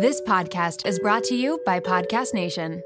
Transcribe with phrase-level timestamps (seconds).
[0.00, 2.84] This podcast is brought to you by Podcast Nation.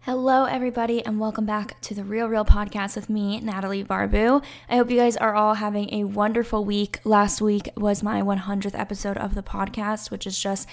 [0.00, 4.42] Hello, everybody, and welcome back to the Real Reel podcast with me, Natalie Barbu.
[4.70, 7.00] I hope you guys are all having a wonderful week.
[7.04, 10.66] Last week was my 100th episode of the podcast, which is just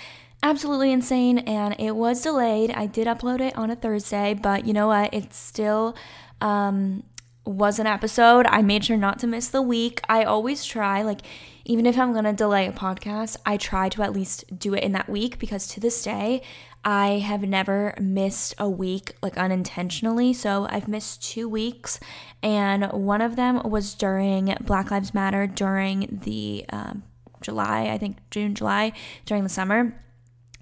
[0.43, 2.71] absolutely insane, and it was delayed.
[2.71, 5.13] I did upload it on a Thursday, but you know what?
[5.13, 5.95] It's still
[6.41, 7.03] um,
[7.45, 8.45] was an episode.
[8.47, 10.01] I made sure not to miss the week.
[10.09, 11.21] I always try, like,
[11.65, 14.91] even if I'm gonna delay a podcast, I try to at least do it in
[14.93, 16.41] that week because to this day,
[16.83, 20.31] I have never missed a week like unintentionally.
[20.33, 21.99] So I've missed two weeks,
[22.41, 27.03] and one of them was during Black Lives Matter during the um,
[27.41, 28.93] July, I think June, July,
[29.25, 30.01] during the summer.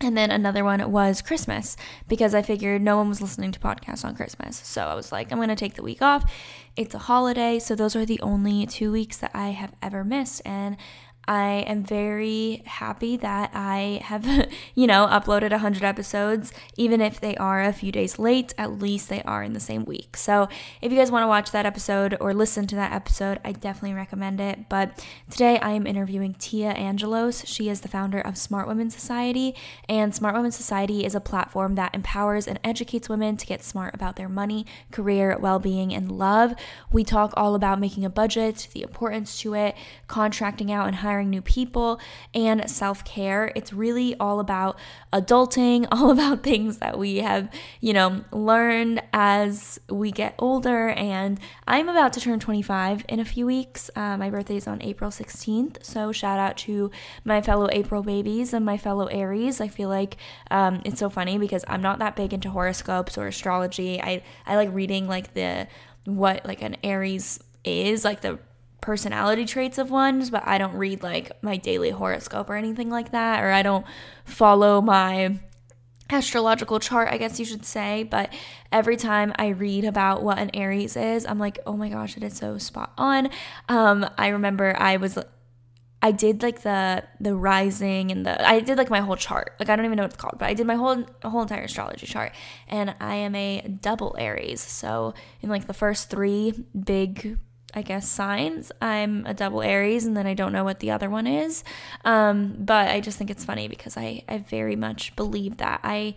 [0.01, 1.77] And then another one was Christmas
[2.09, 4.57] because I figured no one was listening to podcasts on Christmas.
[4.57, 6.29] So I was like, I'm going to take the week off.
[6.75, 7.59] It's a holiday.
[7.59, 10.41] So those are the only two weeks that I have ever missed.
[10.45, 10.75] And
[11.27, 14.25] I am very happy that I have,
[14.75, 16.53] you know, uploaded 100 episodes.
[16.77, 19.85] Even if they are a few days late, at least they are in the same
[19.85, 20.17] week.
[20.17, 20.47] So
[20.81, 23.95] if you guys want to watch that episode or listen to that episode, I definitely
[23.95, 24.69] recommend it.
[24.69, 27.45] But today I am interviewing Téa Angelos.
[27.45, 29.55] She is the founder of Smart Women Society.
[29.89, 33.95] And Smart Women Society is a platform that empowers and educates women to get smart
[33.95, 36.53] about their money, career, well being, and love.
[36.91, 39.75] We talk all about making a budget, the importance to it,
[40.07, 41.99] contracting out and hiring new people,
[42.33, 43.51] and self care.
[43.55, 44.77] It's really all about
[45.13, 47.49] adulting, all about things that we have,
[47.81, 50.89] you know, learned as we get older.
[50.89, 53.89] And I'm about to turn 25 in a few weeks.
[53.95, 55.83] Uh, my birthday is on April 16th.
[55.83, 56.91] So shout out to
[57.23, 59.61] my fellow April babies and my fellow Aries.
[59.61, 60.17] I feel like
[60.51, 64.01] um, it's so funny because I'm not that big into horoscopes or astrology.
[64.01, 65.67] I, I like reading like the
[66.05, 68.39] what like an Aries is, like the
[68.85, 73.11] personality traits of ones, but I don't read like my daily horoscope or anything like
[73.11, 73.83] that, or I don't
[74.25, 75.39] follow my
[76.11, 78.03] astrological chart, I guess you should say.
[78.03, 78.31] But
[78.71, 82.23] every time I read about what an Aries is, I'm like, oh my gosh, it
[82.23, 83.31] is so spot on.
[83.69, 85.17] Um, I remember I was
[86.03, 89.55] I did like the the rising and the I did like my whole chart.
[89.59, 91.63] Like I don't even know what it's called, but I did my whole whole entire
[91.63, 92.33] astrology chart.
[92.67, 94.61] And I am a double Aries.
[94.61, 96.53] So in like the first 3
[96.83, 97.39] big
[97.75, 98.71] I guess, signs.
[98.81, 101.63] I'm a double Aries, and then I don't know what the other one is.
[102.05, 105.81] Um, but I just think it's funny because I, I very much believe that.
[105.83, 106.15] I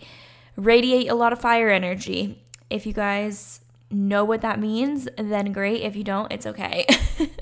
[0.57, 2.41] radiate a lot of fire energy.
[2.71, 5.83] If you guys know what that means, then great.
[5.83, 6.87] If you don't, it's okay.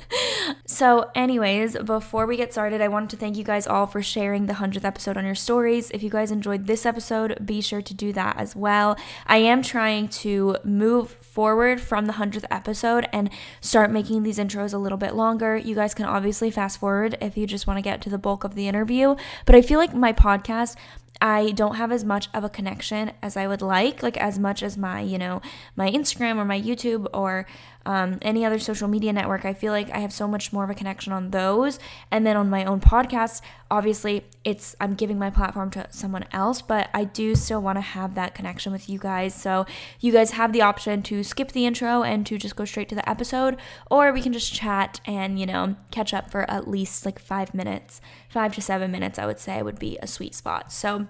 [0.67, 4.47] so, anyways, before we get started, I wanted to thank you guys all for sharing
[4.47, 5.91] the 100th episode on your stories.
[5.91, 8.97] If you guys enjoyed this episode, be sure to do that as well.
[9.27, 13.29] I am trying to move forward from the 100th episode and
[13.61, 15.57] start making these intros a little bit longer.
[15.57, 18.45] You guys can obviously fast forward if you just want to get to the bulk
[18.45, 20.77] of the interview, but I feel like my podcast
[21.21, 24.63] I don't have as much of a connection as I would like, like as much
[24.63, 25.41] as my, you know,
[25.75, 27.47] my Instagram or my YouTube or
[27.87, 29.45] um, any other social media network.
[29.45, 31.79] I feel like I have so much more of a connection on those.
[32.11, 36.61] And then on my own podcast, obviously, it's I'm giving my platform to someone else,
[36.61, 39.35] but I do still want to have that connection with you guys.
[39.35, 39.67] So
[40.01, 42.97] you guys have the option to skip the intro and to just go straight to
[42.97, 43.57] the episode,
[43.89, 47.55] or we can just chat and, you know, catch up for at least like five
[47.55, 50.73] minutes, five to seven minutes, I would say would be a sweet spot.
[50.73, 51.07] So,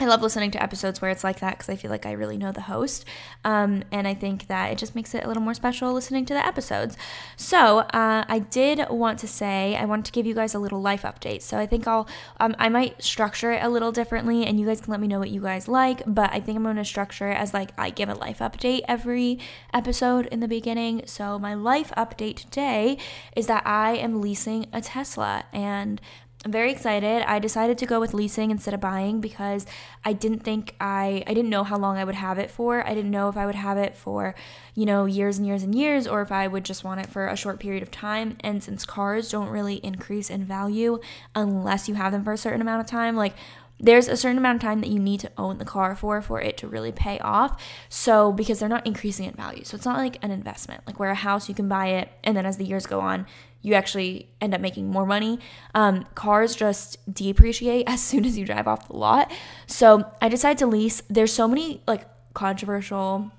[0.00, 2.36] I love listening to episodes where it's like that because I feel like I really
[2.36, 3.04] know the host.
[3.44, 6.34] Um, and I think that it just makes it a little more special listening to
[6.34, 6.96] the episodes.
[7.36, 10.80] So, uh, I did want to say, I wanted to give you guys a little
[10.82, 11.42] life update.
[11.42, 12.08] So, I think I'll,
[12.40, 15.20] um, I might structure it a little differently and you guys can let me know
[15.20, 16.02] what you guys like.
[16.08, 18.80] But I think I'm going to structure it as like I give a life update
[18.88, 19.38] every
[19.72, 21.02] episode in the beginning.
[21.06, 22.98] So, my life update today
[23.36, 26.00] is that I am leasing a Tesla and
[26.44, 27.22] I'm very excited.
[27.26, 29.64] I decided to go with leasing instead of buying because
[30.04, 32.86] I didn't think I I didn't know how long I would have it for.
[32.86, 34.34] I didn't know if I would have it for,
[34.74, 37.28] you know, years and years and years or if I would just want it for
[37.28, 38.36] a short period of time.
[38.40, 41.00] And since cars don't really increase in value
[41.34, 43.34] unless you have them for a certain amount of time, like
[43.80, 46.42] there's a certain amount of time that you need to own the car for for
[46.42, 47.62] it to really pay off.
[47.88, 49.64] So because they're not increasing in value.
[49.64, 50.82] So it's not like an investment.
[50.86, 53.26] Like where a house you can buy it and then as the years go on,
[53.64, 55.40] you actually end up making more money.
[55.74, 59.32] Um, cars just depreciate as soon as you drive off the lot.
[59.66, 61.02] So I decided to lease.
[61.08, 63.32] There's so many like controversial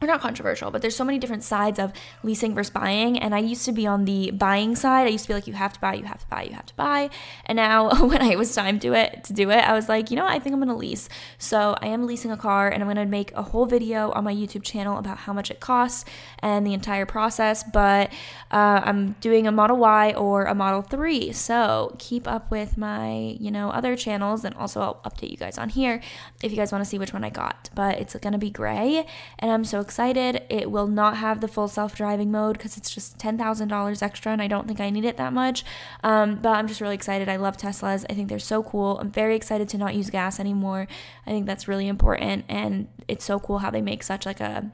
[0.00, 1.92] or not controversial, but there's so many different sides of
[2.22, 3.18] leasing versus buying.
[3.18, 5.06] And I used to be on the buying side.
[5.06, 6.66] I used to be like, you have to buy, you have to buy, you have
[6.66, 7.10] to buy.
[7.46, 10.16] And now when I was time to it to do it, I was like, you
[10.16, 10.32] know, what?
[10.34, 11.08] I think I'm gonna lease.
[11.38, 14.34] So I am leasing a car and I'm gonna make a whole video on my
[14.34, 16.04] YouTube channel about how much it costs
[16.40, 17.62] and the entire process.
[17.62, 18.12] But
[18.50, 21.32] uh, I'm doing a Model Y or a Model 3.
[21.32, 25.58] So keep up with my, you know, other channels and also I'll update you guys
[25.58, 26.00] on here
[26.42, 27.70] if you guys want to see which one I got.
[27.74, 29.06] But it's gonna be gray
[29.38, 30.42] and I'm so excited.
[30.48, 34.42] It will not have the full self driving mode because it's just $10,000 extra and
[34.42, 35.64] I don't think I need it that much.
[36.02, 37.28] Um, but I'm just really excited.
[37.28, 38.04] I love Teslas.
[38.10, 38.98] I think they're so cool.
[38.98, 40.88] I'm very excited to not use gas anymore.
[41.26, 44.72] I think that's really important and it's so cool how they make such like a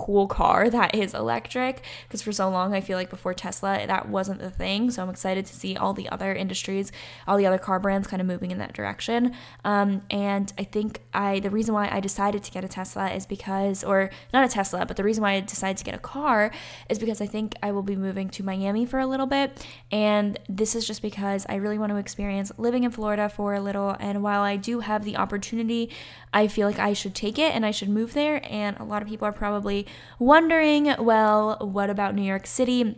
[0.00, 4.08] cool car that is electric because for so long I feel like before Tesla that
[4.08, 4.90] wasn't the thing.
[4.90, 6.92] So I'm excited to see all the other industries,
[7.26, 9.34] all the other car brands kind of moving in that direction.
[9.64, 13.26] Um, and I think I the reason why I decided to get a Tesla is
[13.26, 16.50] because, or not a Tesla, but the reason why I decided to get a car
[16.88, 19.66] is because I think I will be moving to Miami for a little bit.
[19.90, 23.60] And this is just because I really want to experience living in Florida for a
[23.60, 23.96] little.
[24.00, 25.90] And while I do have the opportunity,
[26.32, 28.40] I feel like I should take it and I should move there.
[28.48, 29.86] And a lot of people are probably
[30.18, 32.96] wondering, well, what about New York City?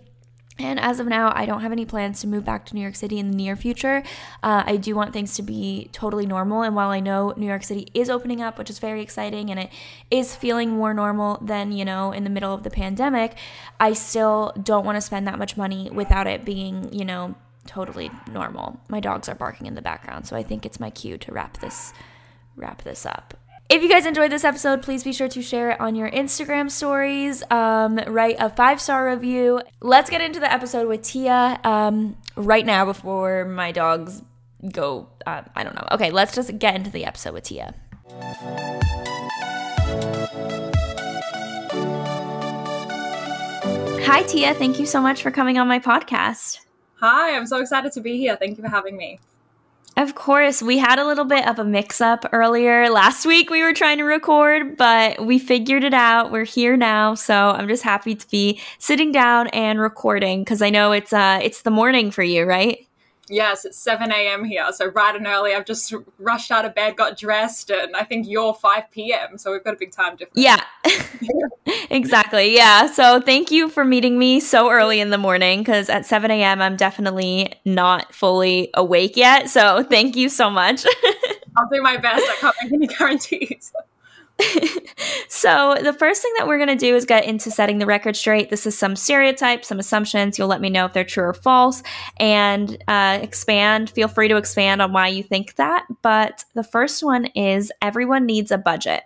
[0.58, 2.94] And as of now, I don't have any plans to move back to New York
[2.94, 4.02] City in the near future.
[4.42, 6.62] Uh, I do want things to be totally normal.
[6.62, 9.58] And while I know New York City is opening up, which is very exciting, and
[9.58, 9.70] it
[10.10, 13.36] is feeling more normal than, you know, in the middle of the pandemic,
[13.80, 17.34] I still don't want to spend that much money without it being, you know,
[17.66, 18.78] totally normal.
[18.88, 21.58] My dogs are barking in the background, so I think it's my cue to wrap
[21.60, 21.92] this
[22.56, 23.34] wrap this up.
[23.72, 26.70] If you guys enjoyed this episode, please be sure to share it on your Instagram
[26.70, 27.42] stories.
[27.50, 29.62] Um, write a five star review.
[29.80, 34.20] Let's get into the episode with Téa um, right now before my dogs
[34.70, 35.08] go.
[35.24, 35.86] Uh, I don't know.
[35.92, 37.72] Okay, let's just get into the episode with Téa.
[44.04, 44.54] Hi, Téa.
[44.54, 46.58] Thank you so much for coming on my podcast.
[46.96, 48.36] Hi, I'm so excited to be here.
[48.36, 49.18] Thank you for having me.
[49.94, 52.88] Of course, we had a little bit of a mix up earlier.
[52.88, 56.32] Last week we were trying to record, but we figured it out.
[56.32, 60.70] We're here now, so I'm just happy to be sitting down and recording cuz I
[60.70, 62.86] know it's uh it's the morning for you, right?
[63.28, 64.44] Yes, it's 7 a.m.
[64.44, 65.54] here, so bright and early.
[65.54, 69.52] I've just rushed out of bed, got dressed, and I think you're 5 p.m., so
[69.52, 70.42] we've got a big time difference.
[70.44, 70.62] Yeah,
[71.90, 72.54] exactly.
[72.54, 76.30] Yeah, so thank you for meeting me so early in the morning because at 7
[76.32, 79.48] a.m., I'm definitely not fully awake yet.
[79.48, 80.84] So thank you so much.
[81.56, 82.24] I'll do my best.
[82.28, 83.72] I can't make any guarantees.
[85.28, 88.16] So, the first thing that we're going to do is get into setting the record
[88.16, 88.50] straight.
[88.50, 90.38] This is some stereotypes, some assumptions.
[90.38, 91.82] You'll let me know if they're true or false
[92.18, 93.90] and uh, expand.
[93.90, 95.86] Feel free to expand on why you think that.
[96.02, 99.02] But the first one is everyone needs a budget.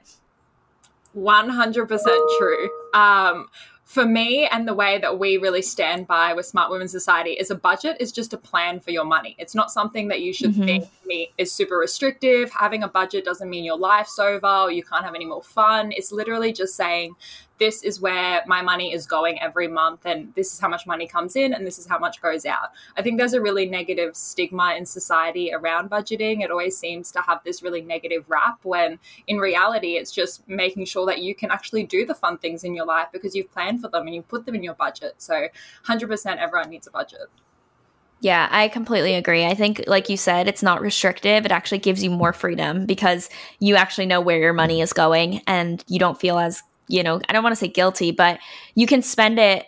[1.17, 1.99] 100%
[2.39, 2.71] true.
[2.95, 3.49] Um,
[3.87, 7.53] for me and the way that we really stand by with Smart Women Society is
[7.53, 9.37] a budget is just a plan for your money.
[9.39, 10.65] It's not something that you should mm-hmm.
[10.65, 12.51] think is super restrictive.
[12.51, 15.93] Having a budget doesn't mean your life's over or you can't have any more fun.
[15.93, 17.15] It's literally just saying
[17.59, 21.07] this is where my money is going every month and this is how much money
[21.07, 22.71] comes in and this is how much goes out.
[22.97, 26.43] I think there's a really negative stigma in society around budgeting.
[26.43, 30.85] It always seems to have this really negative rap when in reality it's just making
[30.85, 33.81] sure that you can actually do the fun things in your life because you've planned
[33.81, 35.15] for them and you put them in your budget.
[35.19, 35.49] So
[35.87, 37.29] 100% everyone needs a budget.
[38.21, 39.45] Yeah, I completely agree.
[39.45, 41.45] I think, like you said, it's not restrictive.
[41.45, 43.29] It actually gives you more freedom because
[43.59, 47.21] you actually know where your money is going and you don't feel as you know,
[47.29, 48.39] I don't want to say guilty, but
[48.75, 49.67] you can spend it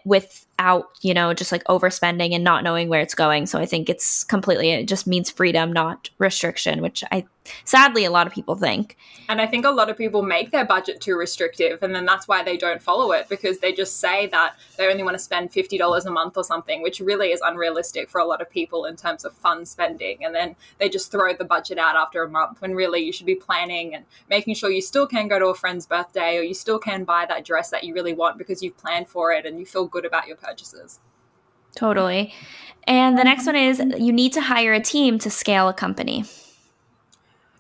[0.59, 3.47] without, you know, just like overspending and not knowing where it's going.
[3.47, 7.27] So I think it's completely, it just means freedom, not restriction, which I
[7.65, 8.97] sadly a lot of people think.
[9.29, 12.27] And I think a lot of people make their budget too restrictive and then that's
[12.27, 15.51] why they don't follow it because they just say that they only want to spend
[15.51, 18.97] $50 a month or something, which really is unrealistic for a lot of people in
[18.97, 20.25] terms of fun spending.
[20.25, 23.27] And then they just throw the budget out after a month when really you should
[23.27, 26.55] be planning and making sure you still can go to a friend's birthday or you
[26.55, 29.59] still can buy that dress that you really want because you've planned for it and
[29.59, 31.01] you feel good about your purchases.
[31.75, 32.35] Totally.
[32.87, 36.25] And the next one is you need to hire a team to scale a company.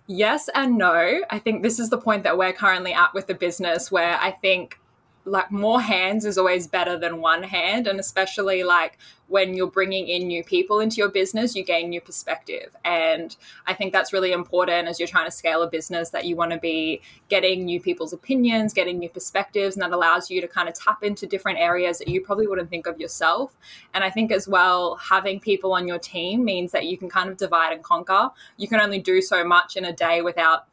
[0.06, 1.20] Yes and no.
[1.28, 4.30] I think this is the point that we're currently at with the business where I
[4.30, 4.80] think
[5.28, 10.08] like more hands is always better than one hand and especially like when you're bringing
[10.08, 12.74] in new people into your business you gain new perspective.
[12.84, 16.36] And i think that's really important as you're trying to scale a business that you
[16.36, 20.48] want to be getting new people's opinions getting new perspectives and that allows you to
[20.48, 23.56] kind of tap into different areas that you probably wouldn't think of yourself.
[23.94, 27.28] And i think as well having people on your team means that you can kind
[27.28, 28.30] of divide and conquer.
[28.56, 30.66] You can only do so much in a day without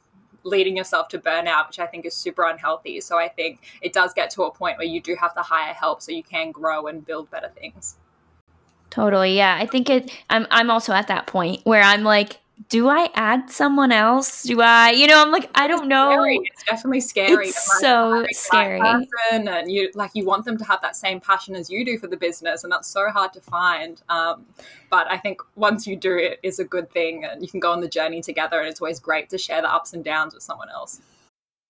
[0.46, 3.02] leading yourself to burnout, which I think is super unhealthy.
[3.02, 5.74] So I think it does get to a point where you do have to hire
[5.74, 7.98] help so you can grow and build better things.
[8.90, 9.36] Totally.
[9.36, 9.58] Yeah.
[9.60, 13.50] I think it I'm I'm also at that point where I'm like do I add
[13.50, 14.43] someone else?
[14.43, 16.12] Do I, you know, I'm like, I don't know.
[16.12, 16.39] Scary.
[16.43, 17.47] It's definitely scary.
[17.47, 18.79] It's like, so scary.
[19.31, 22.07] and you like you want them to have that same passion as you do for
[22.07, 24.01] the business, and that's so hard to find.
[24.09, 24.45] Um,
[24.89, 27.71] but I think once you do it, is a good thing, and you can go
[27.71, 28.59] on the journey together.
[28.59, 31.01] And it's always great to share the ups and downs with someone else.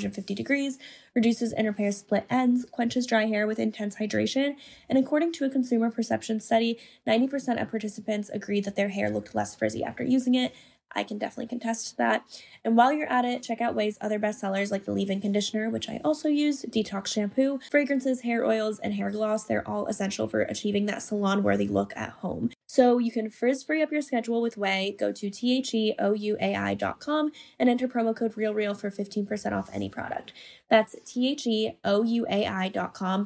[0.00, 0.78] 450 degrees,
[1.14, 4.56] reduces and repairs split ends, quenches dry hair with intense hydration,
[4.88, 9.34] and according to a consumer perception study, 90% of participants agreed that their hair looked
[9.34, 10.54] less frizzy after using it,
[10.92, 12.24] I can definitely contest that.
[12.64, 15.88] And while you're at it, check out Ouai's other bestsellers like the leave-in conditioner, which
[15.88, 19.44] I also use, detox shampoo, fragrances, hair oils, and hair gloss.
[19.44, 22.50] They're all essential for achieving that salon-worthy look at home.
[22.72, 24.96] So you can frizz free up your schedule with Ouai.
[24.96, 30.32] Go to theouai.com and enter promo code RealReal for 15% off any product.
[30.68, 31.80] That's theouai.com,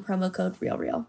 [0.02, 1.08] promo code RealReal.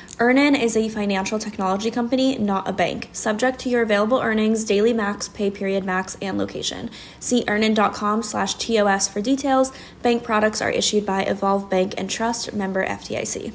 [0.19, 3.09] Earnin is a financial technology company, not a bank.
[3.11, 6.89] Subject to your available earnings, daily max, pay period max, and location.
[7.19, 9.71] See earnin.com slash TOS for details.
[10.01, 13.53] Bank products are issued by Evolve Bank and Trust, member FDIC.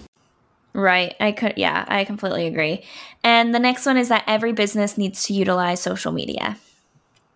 [0.73, 1.15] Right.
[1.19, 2.85] I could, yeah, I completely agree.
[3.25, 6.59] And the next one is that every business needs to utilize social media.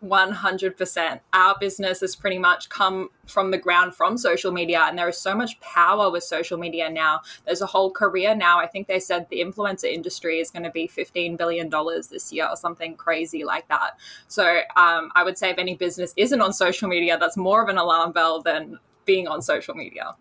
[0.05, 1.21] 100%.
[1.33, 5.19] Our business has pretty much come from the ground from social media, and there is
[5.19, 7.21] so much power with social media now.
[7.45, 8.59] There's a whole career now.
[8.59, 11.71] I think they said the influencer industry is going to be $15 billion
[12.11, 13.99] this year or something crazy like that.
[14.29, 17.69] So um, I would say if any business isn't on social media, that's more of
[17.69, 20.15] an alarm bell than being on social media.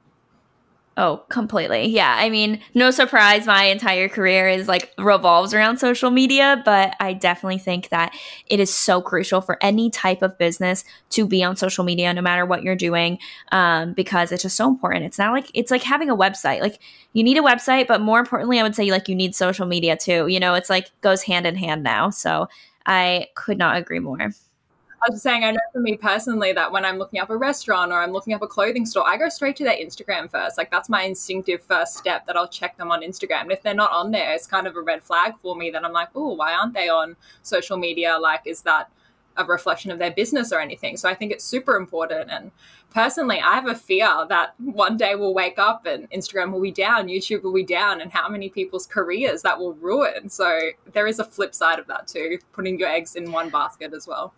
[1.02, 1.86] Oh, completely.
[1.88, 2.14] Yeah.
[2.20, 7.14] I mean, no surprise, my entire career is like revolves around social media, but I
[7.14, 8.14] definitely think that
[8.48, 12.22] it is so crucial for any type of business to be on social media, no
[12.22, 13.18] matter what you're doing,
[13.54, 15.06] um, because it's just so important.
[15.06, 16.60] It's not like it's like having a website.
[16.60, 16.80] Like
[17.14, 19.96] you need a website, but more importantly, I would say like you need social media
[19.96, 20.28] too.
[20.28, 22.10] You know, it's like goes hand in hand now.
[22.10, 22.50] So
[22.86, 24.32] I could not agree more.
[25.02, 27.92] I was saying, I know for me personally that when I'm looking up a restaurant
[27.92, 30.58] or I'm looking up a clothing store, I go straight to their Instagram first.
[30.58, 33.44] Like that's my instinctive first step that I'll check them on Instagram.
[33.44, 35.86] And if they're not on there, it's kind of a red flag for me that
[35.86, 38.18] I'm like, oh, why aren't they on social media?
[38.20, 38.92] Like, is that
[39.38, 40.98] a reflection of their business or anything?
[40.98, 42.30] So I think it's super important.
[42.30, 42.52] And
[42.94, 46.72] personally, I have a fear that one day we'll wake up and Instagram will be
[46.72, 50.30] down, YouTube will be down, and how many people's careers that will ruin.
[50.30, 53.94] So there is a flip side of that too, putting your eggs in one basket
[53.94, 54.34] as well.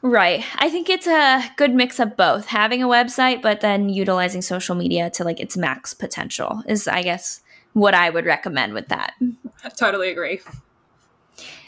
[0.00, 0.44] Right.
[0.56, 2.46] I think it's a good mix of both.
[2.46, 7.02] Having a website, but then utilizing social media to like its max potential is, I
[7.02, 7.40] guess,
[7.72, 9.14] what I would recommend with that.
[9.64, 10.40] I totally agree.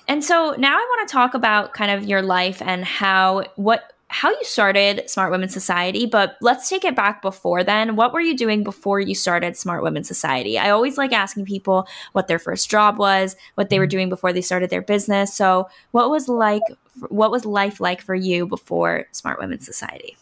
[0.07, 3.93] And so now I want to talk about kind of your life and how what
[4.13, 7.95] how you started Smart Women Society, but let's take it back before then.
[7.95, 10.59] What were you doing before you started Smart Women Society?
[10.59, 13.91] I always like asking people what their first job was, what they were mm-hmm.
[13.91, 15.33] doing before they started their business.
[15.33, 16.63] So, what was like
[17.09, 20.17] what was life like for you before Smart Women Society?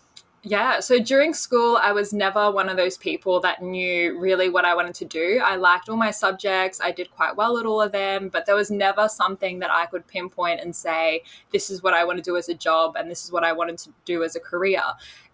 [0.48, 4.64] Yeah, so during school, I was never one of those people that knew really what
[4.64, 5.42] I wanted to do.
[5.44, 8.54] I liked all my subjects, I did quite well at all of them, but there
[8.54, 12.22] was never something that I could pinpoint and say, this is what I want to
[12.22, 14.80] do as a job and this is what I wanted to do as a career.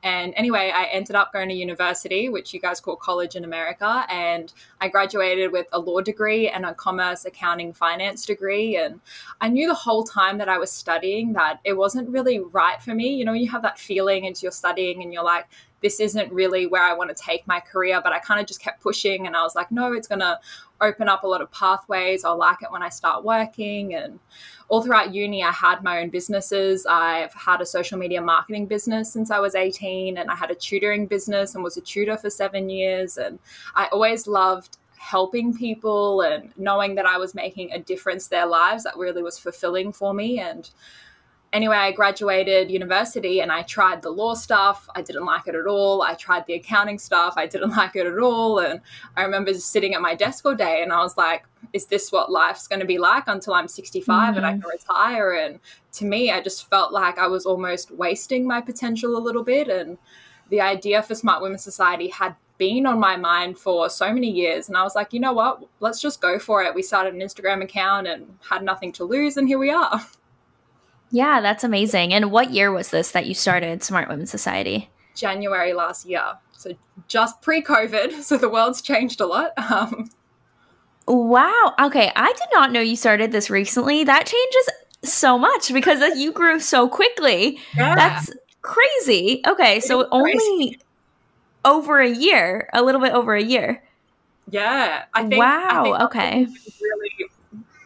[0.05, 4.05] And anyway, I ended up going to university, which you guys call college in America.
[4.11, 8.77] And I graduated with a law degree and a commerce, accounting, finance degree.
[8.77, 9.01] And
[9.41, 12.95] I knew the whole time that I was studying that it wasn't really right for
[12.95, 13.15] me.
[13.15, 15.47] You know, you have that feeling as you're studying and you're like,
[15.85, 18.01] this isn't really where I want to take my career.
[18.03, 20.41] But I kind of just kept pushing and I was like, no, it's going to
[20.81, 22.25] open up a lot of pathways.
[22.25, 23.95] I'll like it when I start working.
[23.95, 24.19] And
[24.71, 26.87] all throughout uni, I had my own businesses.
[26.87, 30.55] I've had a social media marketing business since I was 18, and I had a
[30.55, 33.19] tutoring business and was a tutor for seven years.
[33.19, 33.39] And
[33.75, 38.85] I always loved helping people and knowing that I was making a difference their lives.
[38.85, 40.41] That really was fulfilling for me.
[40.41, 40.71] And
[41.55, 44.89] anyway, I graduated university and I tried the law stuff.
[44.95, 46.03] I didn't like it at all.
[46.03, 47.35] I tried the accounting stuff.
[47.37, 48.59] I didn't like it at all.
[48.59, 48.81] And
[49.17, 52.13] I remember just sitting at my desk all day and I was like, is this
[52.13, 54.37] what life's going to be like until I'm 65 mm-hmm.
[54.37, 54.61] and I mm-hmm.
[54.61, 55.33] can retire?
[55.33, 55.61] And
[55.93, 59.69] to me, I just felt like I was almost wasting my potential a little bit.
[59.69, 59.97] And
[60.51, 64.69] the idea for Smart Women Society had been on my mind for so many years.
[64.69, 65.65] And I was like, you know what?
[65.81, 66.75] Let's just go for it.
[66.75, 69.37] We started an Instagram account and had nothing to lose.
[69.37, 70.01] And here we are.
[71.15, 72.13] Yeah, that's amazing.
[72.13, 74.91] And what year was this that you started Smart Women Society?
[75.15, 76.25] January last year.
[76.51, 76.73] So
[77.07, 78.23] just pre COVID.
[78.25, 79.53] So the world's changed a lot.
[79.57, 80.11] Um,
[81.07, 81.73] wow.
[81.81, 82.11] Okay.
[82.17, 84.03] I did not know you started this recently.
[84.03, 84.69] That changes
[85.05, 87.61] so much because you grew so quickly.
[87.77, 87.95] Yeah.
[87.95, 89.41] That's crazy.
[89.47, 89.79] Okay.
[89.79, 90.81] So only
[91.65, 93.85] over a year, a little bit over a year.
[94.51, 95.05] Yeah.
[95.15, 95.69] I think, wow.
[95.71, 96.47] I think okay.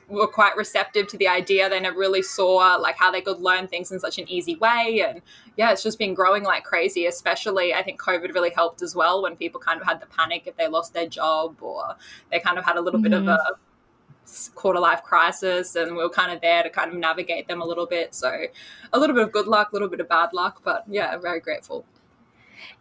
[0.09, 1.69] Were quite receptive to the idea.
[1.69, 5.05] They never really saw like how they could learn things in such an easy way.
[5.07, 5.21] And
[5.57, 9.23] yeah, it's just been growing like crazy, especially I think COVID really helped as well
[9.23, 11.95] when people kind of had the panic if they lost their job or
[12.31, 13.11] they kind of had a little mm-hmm.
[13.11, 13.53] bit of mm-hmm.
[13.53, 17.61] a quarter life crisis and we were kind of there to kind of navigate them
[17.61, 18.15] a little bit.
[18.15, 18.47] So
[18.93, 21.41] a little bit of good luck, a little bit of bad luck, but yeah, very
[21.41, 21.85] grateful.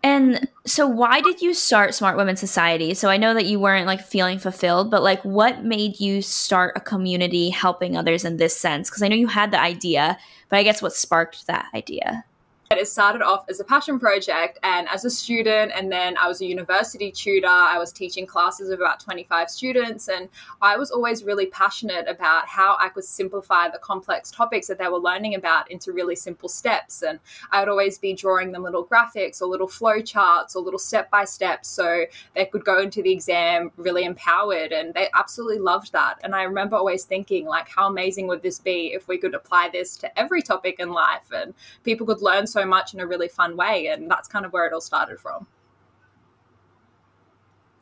[0.03, 2.93] And so why did you start Smart Women Society?
[2.93, 6.73] So I know that you weren't like feeling fulfilled, but like what made you start
[6.75, 8.89] a community helping others in this sense?
[8.89, 10.17] Because I know you had the idea,
[10.49, 12.25] but I guess what sparked that idea?
[12.69, 16.41] It started off as a passion project and as a student, and then I was
[16.41, 17.47] a university tutor.
[17.47, 20.27] I was teaching classes of about 25 students, and
[20.61, 24.89] I was always really passionate about how I could simplify the complex topics that they
[24.89, 27.03] were learning about into really simple steps.
[27.03, 27.19] And
[27.51, 31.09] I would always be drawing them little graphics or little flow charts or little step
[31.09, 32.03] by steps so
[32.35, 34.73] they could go into the exam really empowered.
[34.73, 36.19] And they absolutely loved that.
[36.21, 39.69] And I remember always thinking, like, how amazing would this be if we could apply
[39.71, 41.53] this to every topic in life and
[41.85, 43.87] people could learn so so much in a really fun way.
[43.87, 45.47] And that's kind of where it all started from.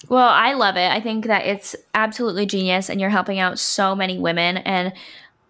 [0.10, 0.92] Well, I love it.
[0.92, 4.58] I think that it's absolutely genius and you're helping out so many women.
[4.58, 4.94] And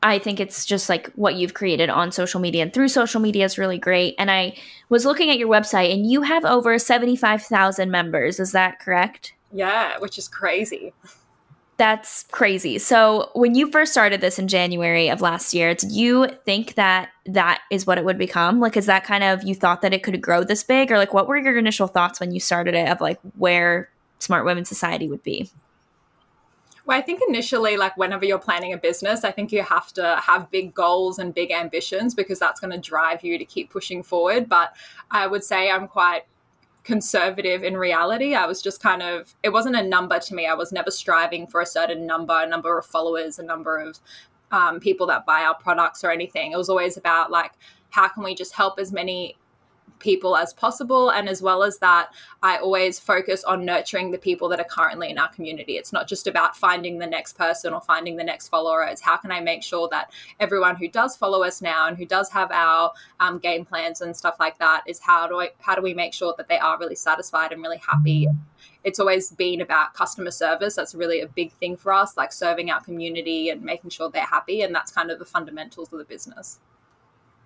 [0.04, 3.46] I think it's just like what you've created on social media and through social media
[3.46, 4.16] is really great.
[4.18, 4.56] And I
[4.90, 8.40] was looking at your website and you have over 75,000 members.
[8.40, 9.34] Is that correct?
[9.52, 10.94] Yeah, which is crazy.
[11.78, 12.80] That's crazy.
[12.80, 17.10] So, when you first started this in January of last year, did you think that
[17.26, 18.62] that is what it would become?
[18.62, 21.14] Like, is that kind of you thought that it could grow this big, or like
[21.14, 25.10] what were your initial thoughts when you started it of like where Smart Women Society
[25.10, 25.50] would be?
[26.86, 30.16] Well, I think initially, like whenever you're planning a business, I think you have to
[30.18, 34.02] have big goals and big ambitions because that's going to drive you to keep pushing
[34.02, 34.48] forward.
[34.48, 34.74] But
[35.12, 36.24] I would say I'm quite
[36.86, 38.36] conservative in reality.
[38.36, 40.46] I was just kind of, it wasn't a number to me.
[40.46, 44.00] I was never striving for a certain number, a number of followers, a number of
[44.52, 46.52] um, people that buy our products or anything.
[46.52, 47.52] It was always about like,
[47.90, 49.36] how can we just help as many
[50.00, 51.10] people as possible.
[51.10, 52.10] And as well as that,
[52.44, 55.78] I always focus on nurturing the people that are currently in our community.
[55.78, 58.84] It's not just about finding the next person or finding the next follower.
[58.84, 62.06] It's how can I make sure that everyone who does follow us now and who
[62.06, 65.76] does have our um, game plans and stuff like that is how do I how
[65.76, 68.28] do we make sure that they are really satisfied and really happy
[68.86, 70.76] it's always been about customer service.
[70.76, 74.24] That's really a big thing for us, like serving our community and making sure they're
[74.24, 74.62] happy.
[74.62, 76.60] And that's kind of the fundamentals of the business.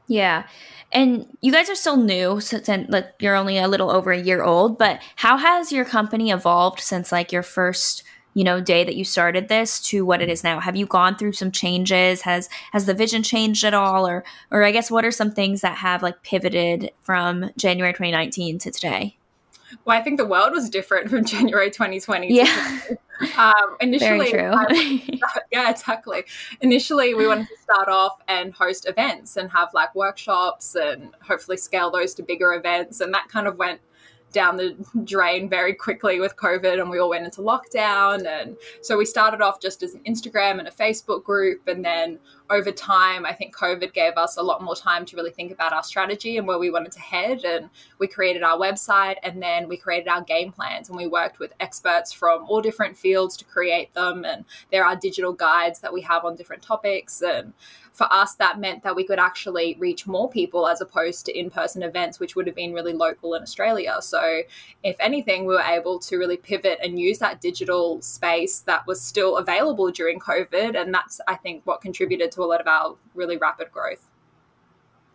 [0.09, 0.47] Yeah.
[0.91, 4.43] And you guys are still new, since like you're only a little over a year
[4.43, 8.95] old, but how has your company evolved since like your first, you know, day that
[8.95, 10.59] you started this to what it is now?
[10.59, 12.21] Have you gone through some changes?
[12.21, 15.61] Has has the vision changed at all or or I guess what are some things
[15.61, 19.18] that have like pivoted from January 2019 to today?
[19.85, 22.33] Well, I think the world was different from January 2020.
[22.33, 22.79] Yeah.
[23.37, 24.31] Um, initially,
[25.51, 26.23] yeah, exactly.
[26.61, 31.57] Initially, we wanted to start off and host events and have like workshops and hopefully
[31.57, 33.01] scale those to bigger events.
[33.01, 33.81] And that kind of went
[34.31, 38.25] down the drain very quickly with COVID and we all went into lockdown.
[38.25, 41.67] And so we started off just as an Instagram and a Facebook group.
[41.67, 45.29] And then over time, I think COVID gave us a lot more time to really
[45.29, 47.43] think about our strategy and where we wanted to head.
[47.43, 51.37] And we created our website and then we created our game plans and we worked
[51.37, 54.25] with experts from all different fields to create them.
[54.25, 57.21] And there are digital guides that we have on different topics.
[57.21, 57.53] And
[57.99, 61.49] for us, that meant that we could actually reach more people as opposed to in
[61.49, 63.97] person events, which would have been really local in Australia.
[63.99, 64.43] So,
[64.83, 69.01] if anything, we were able to really pivot and use that digital space that was
[69.01, 70.79] still available during COVID.
[70.81, 74.05] And that's, I think, what contributed to a lot of our really rapid growth.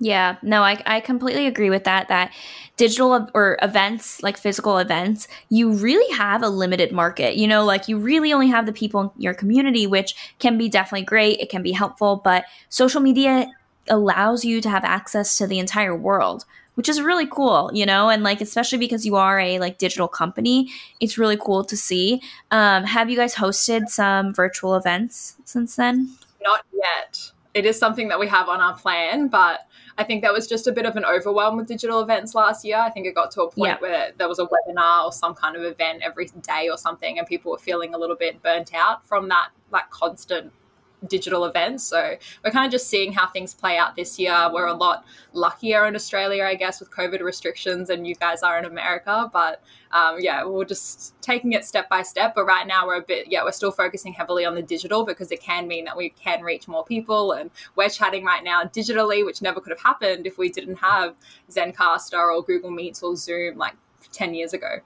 [0.00, 2.08] Yeah, no, I, I completely agree with that.
[2.08, 2.32] That
[2.76, 7.36] digital or events, like physical events, you really have a limited market.
[7.36, 10.68] You know, like you really only have the people in your community, which can be
[10.68, 11.40] definitely great.
[11.40, 13.46] It can be helpful, but social media
[13.88, 18.08] allows you to have access to the entire world, which is really cool, you know,
[18.08, 22.20] and like especially because you are a like digital company, it's really cool to see.
[22.50, 26.16] Um, have you guys hosted some virtual events since then?
[26.44, 27.32] Not yet.
[27.54, 29.60] It is something that we have on our plan, but
[29.96, 32.78] I think that was just a bit of an overwhelm with digital events last year.
[32.78, 33.76] I think it got to a point yeah.
[33.78, 37.26] where there was a webinar or some kind of event every day or something, and
[37.26, 40.52] people were feeling a little bit burnt out from that like constant
[41.08, 41.84] digital events.
[41.84, 44.50] So we're kind of just seeing how things play out this year.
[44.52, 48.58] We're a lot luckier in Australia, I guess, with COVID restrictions, and you guys are
[48.58, 49.30] in America.
[49.32, 52.34] But um, yeah, we're just taking it step by step.
[52.34, 55.30] But right now, we're a bit, yeah, we're still focusing heavily on the digital because
[55.30, 57.32] it can mean that we can reach more people.
[57.32, 61.14] And we're chatting right now digitally, which never could have happened if we didn't have
[61.50, 63.74] Zencastr or Google Meets or Zoom like
[64.12, 64.80] 10 years ago.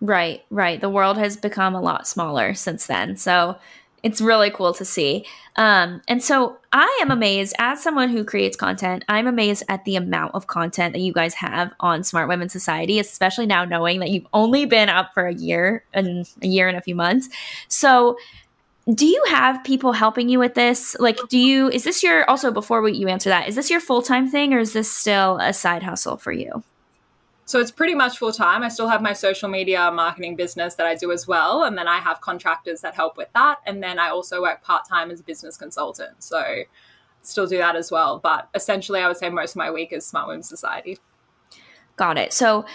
[0.00, 0.80] Right, right.
[0.80, 3.16] The world has become a lot smaller since then.
[3.16, 3.58] So
[4.02, 5.26] it's really cool to see.
[5.56, 9.04] Um, and so I am amazed as someone who creates content.
[9.08, 12.98] I'm amazed at the amount of content that you guys have on Smart Women Society,
[12.98, 16.78] especially now knowing that you've only been up for a year and a year and
[16.78, 17.28] a few months.
[17.68, 18.16] So,
[18.94, 20.96] do you have people helping you with this?
[20.98, 24.02] Like, do you, is this your, also before you answer that, is this your full
[24.02, 26.64] time thing or is this still a side hustle for you?
[27.50, 28.62] So it's pretty much full time.
[28.62, 31.64] I still have my social media marketing business that I do as well.
[31.64, 33.58] And then I have contractors that help with that.
[33.66, 36.22] And then I also work part time as a business consultant.
[36.22, 36.62] So
[37.22, 38.20] still do that as well.
[38.20, 40.98] But essentially, I would say most of my week is Smart Women Society.
[41.96, 42.32] Got it.
[42.32, 42.66] So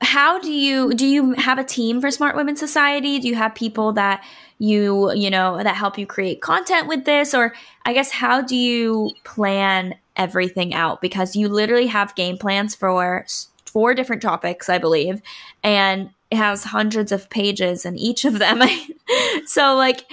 [0.00, 3.54] how do you do you have a team for smart women society do you have
[3.54, 4.24] people that
[4.58, 7.52] you you know that help you create content with this or
[7.84, 13.26] i guess how do you plan everything out because you literally have game plans for
[13.72, 15.22] four different topics, I believe,
[15.62, 18.62] and it has hundreds of pages in each of them.
[19.46, 20.10] so, like,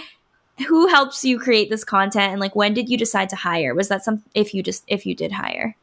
[0.67, 3.75] who helps you create this content, and like, when did you decide to hire?
[3.75, 5.75] Was that some if you just if you did hire?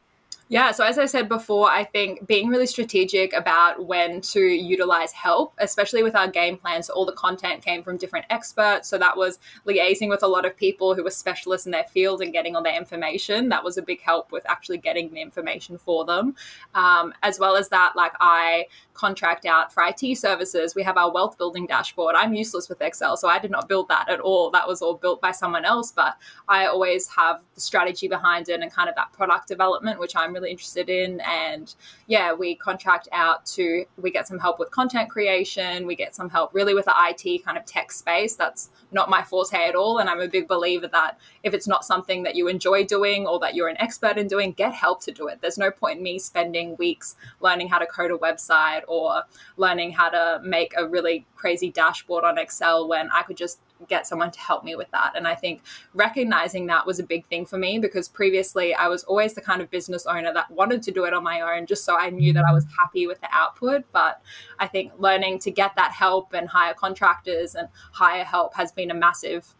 [0.47, 5.11] Yeah, so as I said before, I think being really strategic about when to utilize
[5.11, 8.87] help, especially with our game plans, all the content came from different experts.
[8.87, 12.21] So that was liaising with a lot of people who were specialists in their field
[12.21, 13.49] and getting all their information.
[13.49, 16.35] That was a big help with actually getting the information for them.
[16.75, 20.73] Um, as well as that, like I contract out for IT services.
[20.73, 22.15] We have our wealth building dashboard.
[22.15, 24.49] I'm useless with Excel, so I did not build that at all.
[24.51, 28.61] That was all built by someone else, but I always have the strategy behind it
[28.61, 31.21] and kind of that product development, which I'm really interested in.
[31.21, 31.73] And
[32.05, 36.29] yeah, we contract out to, we get some help with content creation, we get some
[36.29, 38.35] help really with the IT kind of tech space.
[38.35, 39.97] That's not my forte at all.
[39.97, 43.39] And I'm a big believer that if it's not something that you enjoy doing or
[43.39, 45.37] that you're an expert in doing, get help to do it.
[45.41, 49.21] There's no point in me spending weeks learning how to code a website or
[49.55, 54.07] learning how to make a really crazy dashboard on Excel when I could just get
[54.07, 55.13] someone to help me with that.
[55.15, 55.61] And I think
[55.93, 59.61] recognizing that was a big thing for me because previously I was always the kind
[59.61, 62.33] of business owner that wanted to do it on my own just so I knew
[62.33, 62.55] that I mm.
[62.55, 63.83] was happy with the output.
[63.91, 64.19] But
[64.57, 68.89] I think learning to get that help and hire contractors and hire help has been
[68.89, 69.53] a massive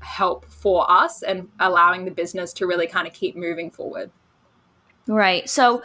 [0.00, 4.10] help for us and allowing the business to really kind of keep moving forward.
[5.06, 5.48] Right.
[5.48, 5.82] So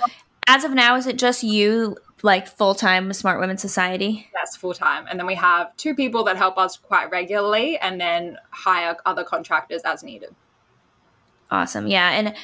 [0.47, 4.27] as of now, is it just you like full time with Smart Women Society?
[4.33, 5.05] Yes, full time.
[5.09, 9.23] And then we have two people that help us quite regularly and then hire other
[9.23, 10.33] contractors as needed.
[11.51, 11.87] Awesome.
[11.87, 12.09] Yeah.
[12.11, 12.35] And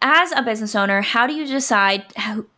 [0.00, 2.04] as a business owner, how do you decide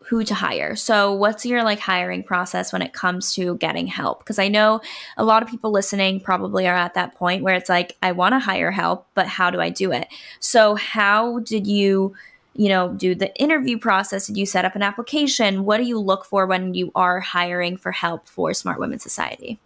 [0.03, 0.75] who to hire?
[0.75, 4.19] So, what's your like hiring process when it comes to getting help?
[4.19, 4.81] Because I know
[5.17, 8.33] a lot of people listening probably are at that point where it's like, I want
[8.33, 10.07] to hire help, but how do I do it?
[10.39, 12.15] So, how did you
[12.53, 14.27] you know, do the interview process?
[14.27, 15.63] Did you set up an application?
[15.63, 19.57] What do you look for when you are hiring for help for Smart Women Society?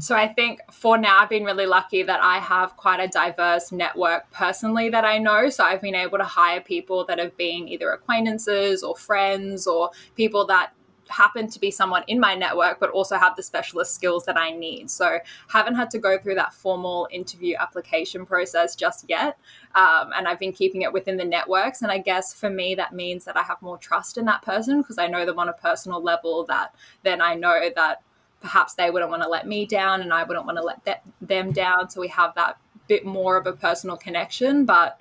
[0.00, 3.72] So I think for now, I've been really lucky that I have quite a diverse
[3.72, 5.50] network personally that I know.
[5.50, 9.90] So I've been able to hire people that have been either acquaintances or friends or
[10.14, 10.72] people that
[11.08, 14.50] happen to be someone in my network, but also have the specialist skills that I
[14.50, 14.90] need.
[14.90, 19.36] So haven't had to go through that formal interview application process just yet.
[19.74, 21.82] Um, and I've been keeping it within the networks.
[21.82, 24.82] And I guess for me, that means that I have more trust in that person
[24.82, 28.02] because I know them on a personal level that then I know that
[28.40, 31.52] perhaps they wouldn't want to let me down and I wouldn't want to let them
[31.52, 31.90] down.
[31.90, 34.64] So we have that bit more of a personal connection.
[34.64, 35.00] But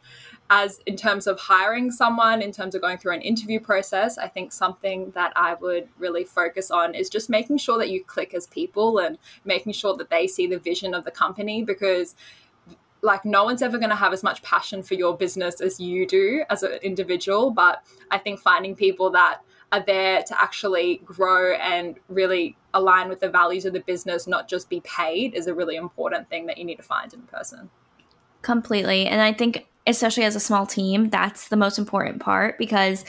[0.49, 4.27] as in terms of hiring someone, in terms of going through an interview process, I
[4.27, 8.33] think something that I would really focus on is just making sure that you click
[8.33, 12.15] as people and making sure that they see the vision of the company because
[13.01, 16.07] like no one's ever going to have as much passion for your business as you
[16.07, 19.41] do as an individual but i think finding people that
[19.71, 24.47] are there to actually grow and really align with the values of the business not
[24.47, 27.23] just be paid is a really important thing that you need to find in a
[27.23, 27.69] person.
[28.41, 29.05] Completely.
[29.07, 33.05] And i think especially as a small team, that's the most important part because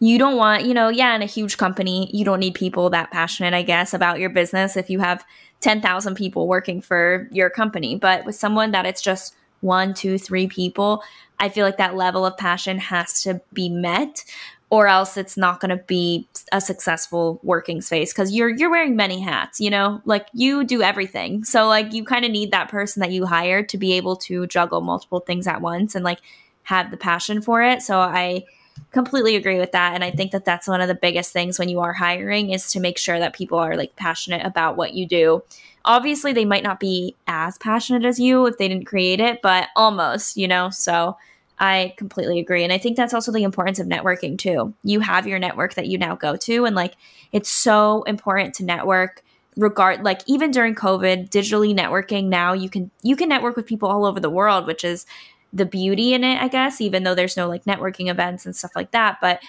[0.00, 3.12] you don't want, you know, yeah, in a huge company, you don't need people that
[3.12, 5.24] passionate, I guess, about your business if you have
[5.60, 7.94] 10,000 people working for your company.
[7.94, 11.04] But with someone that it's just one, two, three people,
[11.38, 14.24] I feel like that level of passion has to be met
[14.72, 18.96] or else it's not going to be a successful working space because you're you're wearing
[18.96, 20.00] many hats you know?
[20.06, 21.44] Like you do everything.
[21.44, 24.46] So like you kind of need that person that you hire to be able to
[24.46, 26.20] juggle multiple things at once and like
[26.62, 27.82] have the passion for it.
[27.82, 28.44] So i
[28.90, 31.68] completely agree with that and i think that that's one of the biggest things when
[31.68, 35.06] you are hiring is to make sure that people are like passionate about what you
[35.06, 35.42] do.
[35.84, 39.68] Obviously they might not be as passionate as you if they didn't create it but
[39.76, 40.70] almost you know?
[40.70, 41.18] So
[41.62, 42.64] I completely agree.
[42.64, 44.74] And I think that's also the importance of networking too.
[44.82, 46.94] You have your network that you now go to, and like
[47.30, 49.22] it's so important to network
[49.56, 53.86] regard like even during covid digitally networking now you can you can network with people
[53.86, 55.04] all over the world which is
[55.52, 58.74] the beauty in it i guess even though there's no like networking events and stuff
[58.74, 59.42] like that but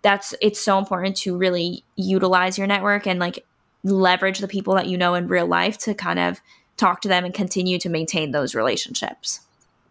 [0.00, 3.44] that's it's so important to really utilize your network and like
[3.84, 6.40] leverage the people that you know in real life to kind of
[6.78, 9.40] talk to them and continue to maintain those relationships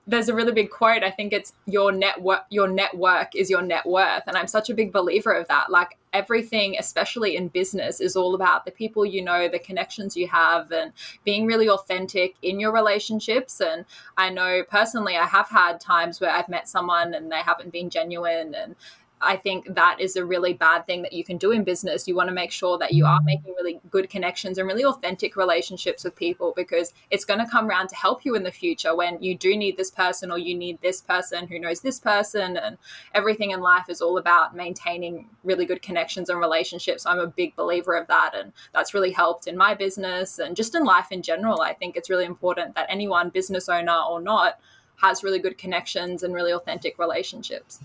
[0.09, 1.03] there's a really big quote.
[1.03, 4.23] I think it's your network your network is your net worth.
[4.25, 5.69] And I'm such a big believer of that.
[5.69, 10.27] Like everything, especially in business, is all about the people you know, the connections you
[10.27, 10.93] have, and
[11.23, 13.61] being really authentic in your relationships.
[13.61, 13.85] And
[14.17, 17.91] I know personally I have had times where I've met someone and they haven't been
[17.91, 18.75] genuine and
[19.21, 22.07] I think that is a really bad thing that you can do in business.
[22.07, 23.25] You want to make sure that you are mm-hmm.
[23.25, 27.69] making really good connections and really authentic relationships with people because it's going to come
[27.69, 30.55] around to help you in the future when you do need this person or you
[30.55, 32.55] need this person who knows this person.
[32.55, 32.77] And
[33.13, 37.05] everything in life is all about maintaining really good connections and relationships.
[37.05, 38.31] I'm a big believer of that.
[38.33, 41.61] And that's really helped in my business and just in life in general.
[41.61, 44.59] I think it's really important that anyone, business owner or not,
[44.97, 47.79] has really good connections and really authentic relationships.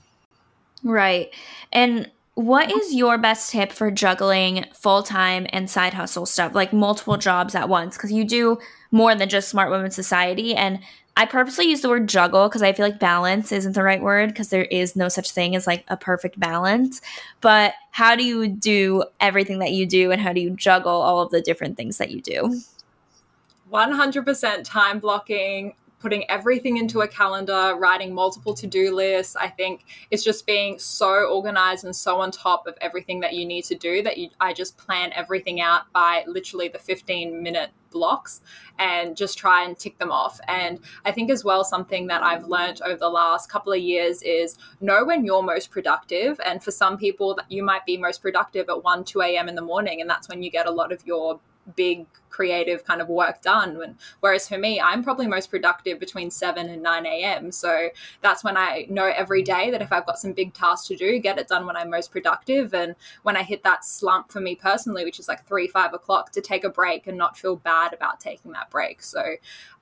[0.85, 1.35] Right.
[1.73, 6.73] And what is your best tip for juggling full time and side hustle stuff, like
[6.73, 7.97] multiple jobs at once?
[7.97, 8.59] Because you do
[8.90, 10.55] more than just Smart Women Society.
[10.55, 10.81] And
[11.16, 14.31] I purposely use the word juggle because I feel like balance isn't the right word
[14.31, 17.01] because there is no such thing as like a perfect balance.
[17.40, 21.20] But how do you do everything that you do and how do you juggle all
[21.20, 22.61] of the different things that you do?
[23.73, 29.37] 100% time blocking, putting everything into a calendar, writing multiple to do lists.
[29.37, 33.47] I think it's just being so organized and so on top of everything that you
[33.47, 37.71] need to do that you, I just plan everything out by literally the 15 minute
[37.90, 38.43] blocks
[38.79, 40.38] and just try and tick them off.
[40.47, 44.21] And I think as well, something that I've learned over the last couple of years
[44.23, 46.38] is know when you're most productive.
[46.45, 49.49] And for some people, that you might be most productive at 1, 2 a.m.
[49.49, 51.40] in the morning, and that's when you get a lot of your
[51.77, 53.79] big creative kind of work done.
[53.79, 57.53] When, whereas for me, I'm probably most productive between 7 and 9 a.m.
[57.53, 57.90] So
[58.22, 61.18] that's when I know every day that if I've got some big tasks to do,
[61.20, 62.74] get it done when I'm most productive.
[62.74, 66.33] And when I hit that slump for me personally, which is like 3, 5 o'clock,
[66.33, 69.03] to take a break and not feel bad about taking that break.
[69.03, 69.37] So,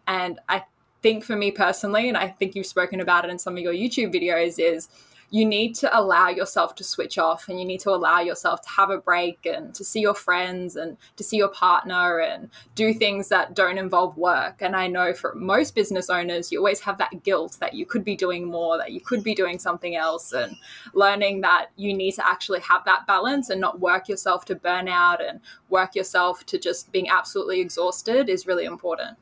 [0.06, 0.64] and I
[1.00, 3.72] think for me personally, and I think you've spoken about it in some of your
[3.72, 4.88] YouTube videos, is
[5.32, 8.68] you need to allow yourself to switch off and you need to allow yourself to
[8.68, 12.92] have a break and to see your friends and to see your partner and do
[12.92, 14.60] things that don't involve work.
[14.60, 18.04] And I know for most business owners, you always have that guilt that you could
[18.04, 20.54] be doing more, that you could be doing something else, and
[20.92, 25.26] learning that you need to actually have that balance and not work yourself to burnout
[25.26, 25.40] and
[25.70, 29.16] work yourself to just being absolutely exhausted is really important.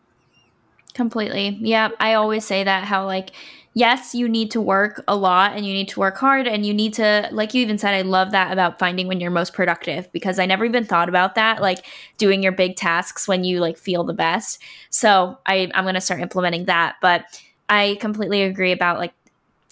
[0.92, 1.56] Completely.
[1.60, 1.90] Yeah.
[2.00, 3.30] I always say that how, like,
[3.72, 6.74] yes, you need to work a lot and you need to work hard and you
[6.74, 10.10] need to, like you even said, I love that about finding when you're most productive
[10.12, 11.86] because I never even thought about that, like
[12.18, 14.60] doing your big tasks when you like feel the best.
[14.90, 16.96] So I, I'm going to start implementing that.
[17.00, 17.24] But
[17.68, 19.12] I completely agree about like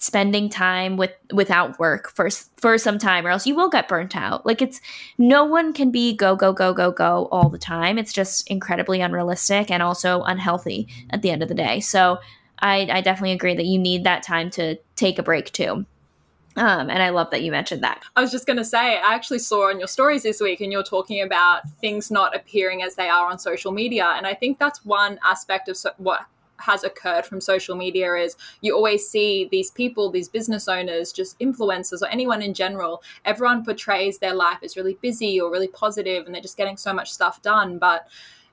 [0.01, 4.15] spending time with without work for for some time or else you will get burnt
[4.15, 4.79] out like it's
[5.17, 9.01] no one can be go go go go go all the time it's just incredibly
[9.01, 12.17] unrealistic and also unhealthy at the end of the day so
[12.59, 15.85] I, I definitely agree that you need that time to take a break too.
[16.55, 18.03] Um, and I love that you mentioned that.
[18.15, 20.71] I was just going to say, I actually saw on your stories this week, and
[20.71, 24.13] you're talking about things not appearing as they are on social media.
[24.17, 26.25] And I think that's one aspect of so- what
[26.57, 31.39] has occurred from social media is you always see these people, these business owners, just
[31.39, 33.01] influencers or anyone in general.
[33.23, 36.93] Everyone portrays their life as really busy or really positive, and they're just getting so
[36.93, 37.77] much stuff done.
[37.77, 38.07] But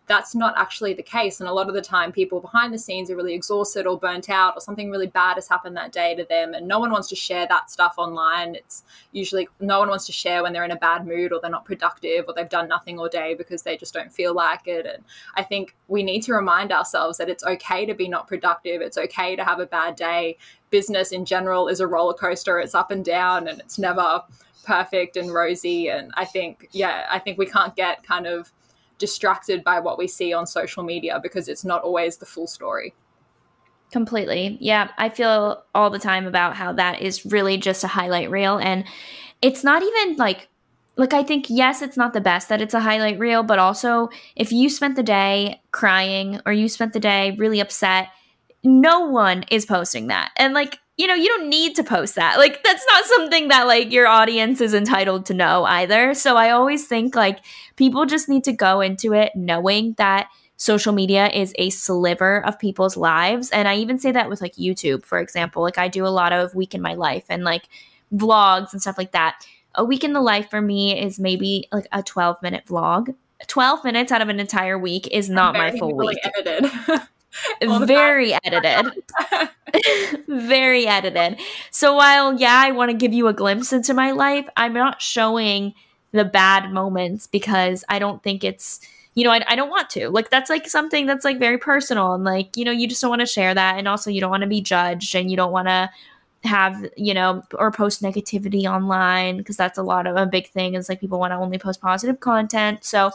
[0.06, 1.40] that's not actually the case.
[1.40, 4.30] And a lot of the time, people behind the scenes are really exhausted or burnt
[4.30, 6.54] out, or something really bad has happened that day to them.
[6.54, 8.54] And no one wants to share that stuff online.
[8.54, 11.50] It's usually no one wants to share when they're in a bad mood or they're
[11.50, 14.86] not productive or they've done nothing all day because they just don't feel like it.
[14.86, 15.02] And
[15.34, 18.98] I think we need to remind ourselves that it's okay to be not productive, it's
[18.98, 20.38] okay to have a bad day.
[20.70, 24.22] Business in general is a roller coaster, it's up and down, and it's never
[24.64, 25.88] perfect and rosy.
[25.88, 28.52] And I think, yeah, I think we can't get kind of
[28.98, 32.94] distracted by what we see on social media because it's not always the full story.
[33.92, 34.56] Completely.
[34.60, 34.90] Yeah.
[34.98, 38.58] I feel all the time about how that is really just a highlight reel.
[38.58, 38.84] And
[39.42, 40.48] it's not even like,
[40.96, 44.08] like I think, yes, it's not the best that it's a highlight reel, but also
[44.34, 48.08] if you spent the day crying or you spent the day really upset,
[48.64, 50.32] no one is posting that.
[50.36, 52.38] And like, you know, you don't need to post that.
[52.38, 56.14] Like that's not something that like your audience is entitled to know either.
[56.14, 57.40] So I always think like
[57.76, 62.58] people just need to go into it knowing that social media is a sliver of
[62.58, 65.62] people's lives and I even say that with like YouTube, for example.
[65.62, 67.68] Like I do a lot of week in my life and like
[68.12, 69.46] vlogs and stuff like that.
[69.74, 73.14] A week in the life for me is maybe like a 12 minute vlog.
[73.48, 76.18] 12 minutes out of an entire week is not my full week.
[76.24, 76.70] Edited.
[77.60, 79.04] very edited.
[80.28, 81.38] very edited.
[81.70, 85.02] So while yeah, I want to give you a glimpse into my life, I'm not
[85.02, 85.74] showing
[86.12, 88.80] the bad moments because I don't think it's
[89.16, 90.10] you know, I, I don't want to.
[90.10, 93.08] Like that's like something that's like very personal and like, you know, you just don't
[93.08, 95.52] want to share that and also you don't want to be judged and you don't
[95.52, 95.90] want to
[96.44, 100.74] have, you know, or post negativity online because that's a lot of a big thing
[100.74, 102.84] is like people want to only post positive content.
[102.84, 103.10] So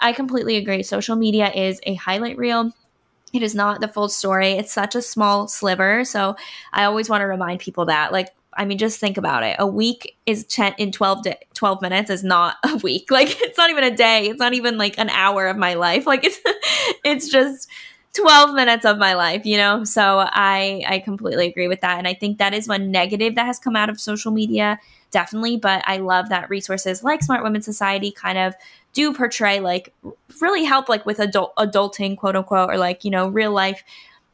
[0.00, 0.82] I completely agree.
[0.82, 2.70] Social media is a highlight reel
[3.32, 4.52] it is not the full story.
[4.52, 6.04] It's such a small sliver.
[6.04, 6.36] So
[6.72, 8.12] I always want to remind people that.
[8.12, 9.56] Like, I mean, just think about it.
[9.58, 13.10] A week is ch- in 12, 12 minutes is not a week.
[13.10, 14.28] Like, it's not even a day.
[14.28, 16.06] It's not even like an hour of my life.
[16.06, 16.38] Like, it's,
[17.04, 17.68] it's just
[18.14, 19.84] 12 minutes of my life, you know?
[19.84, 21.98] So I, I completely agree with that.
[21.98, 25.56] And I think that is one negative that has come out of social media, definitely.
[25.58, 28.54] But I love that resources like Smart Women Society kind of
[28.92, 29.92] do portray like
[30.40, 33.82] really help like with adult adulting quote unquote or like you know real life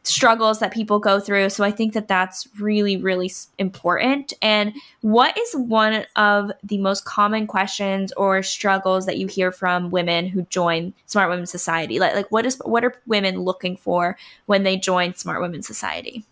[0.05, 1.49] struggles that people go through.
[1.49, 4.33] So i think that that's really really important.
[4.43, 9.91] And what is one of the most common questions or struggles that you hear from
[9.91, 11.99] women who join smart women society?
[11.99, 16.25] Like like what is what are women looking for when they join smart women society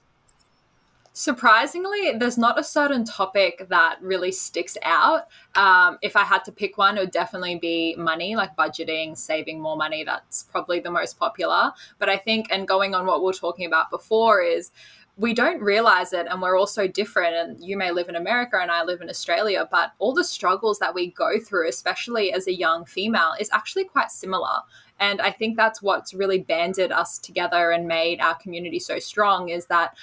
[1.15, 5.29] Surprisingly, there's not a certain topic that really sticks out.
[5.55, 9.61] Um, if I had to pick one, it would definitely be money, like budgeting, saving
[9.61, 10.05] more money.
[10.05, 11.73] That's probably the most popular.
[11.99, 14.71] But I think, and going on what we're talking about before, is
[15.19, 18.59] we don't realize it and we're all so different and you may live in america
[18.59, 22.47] and i live in australia but all the struggles that we go through especially as
[22.47, 24.61] a young female is actually quite similar
[25.01, 29.51] and i think that's what's really banded us together and made our community so strong
[29.51, 29.95] is that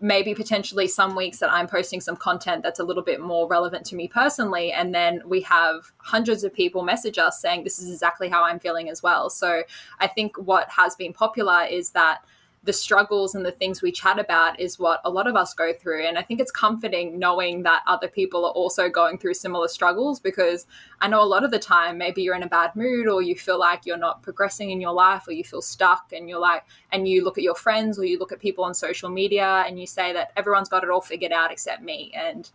[0.00, 3.86] maybe potentially some weeks that I'm posting some content that's a little bit more relevant
[3.86, 4.72] to me personally.
[4.72, 8.58] And then we have hundreds of people message us saying, This is exactly how I'm
[8.58, 9.30] feeling as well.
[9.30, 9.62] So
[9.98, 12.24] I think what has been popular is that
[12.66, 15.72] the struggles and the things we chat about is what a lot of us go
[15.72, 16.04] through.
[16.04, 20.18] And I think it's comforting knowing that other people are also going through similar struggles
[20.18, 20.66] because
[21.00, 23.36] I know a lot of the time maybe you're in a bad mood or you
[23.36, 26.64] feel like you're not progressing in your life or you feel stuck and you're like,
[26.90, 29.78] and you look at your friends or you look at people on social media and
[29.78, 32.12] you say that everyone's got it all figured out except me.
[32.16, 32.50] And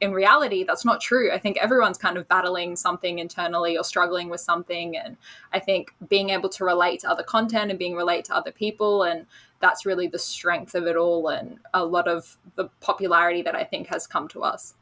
[0.00, 1.32] in reality, that's not true.
[1.32, 4.96] I think everyone's kind of battling something internally or struggling with something.
[4.96, 5.16] And
[5.52, 9.04] I think being able to relate to other content and being relate to other people
[9.04, 9.26] and
[9.64, 13.64] that's really the strength of it all and a lot of the popularity that I
[13.64, 14.74] think has come to us.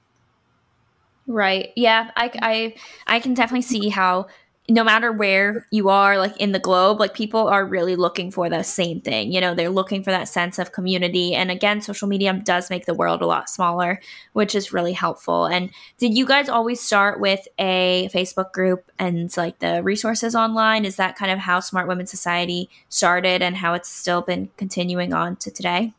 [1.28, 1.68] Right.
[1.76, 2.11] Yeah.
[2.16, 2.74] I, I,
[3.07, 4.26] I can definitely see how
[4.72, 8.48] no matter where you are like in the globe like people are really looking for
[8.48, 11.34] the same thing you know they're looking for that sense of community.
[11.34, 14.00] And again social media does make the world a lot smaller
[14.32, 15.46] which is really helpful.
[15.46, 20.84] And did you guys always start with a facebook group and like the resources online?
[20.84, 25.12] Is that kind of how smart women society started and how it's still been continuing
[25.12, 25.92] on to today?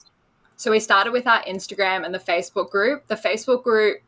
[0.56, 3.08] So we started with our instagram and the facebook group.
[3.08, 4.02] The facebook group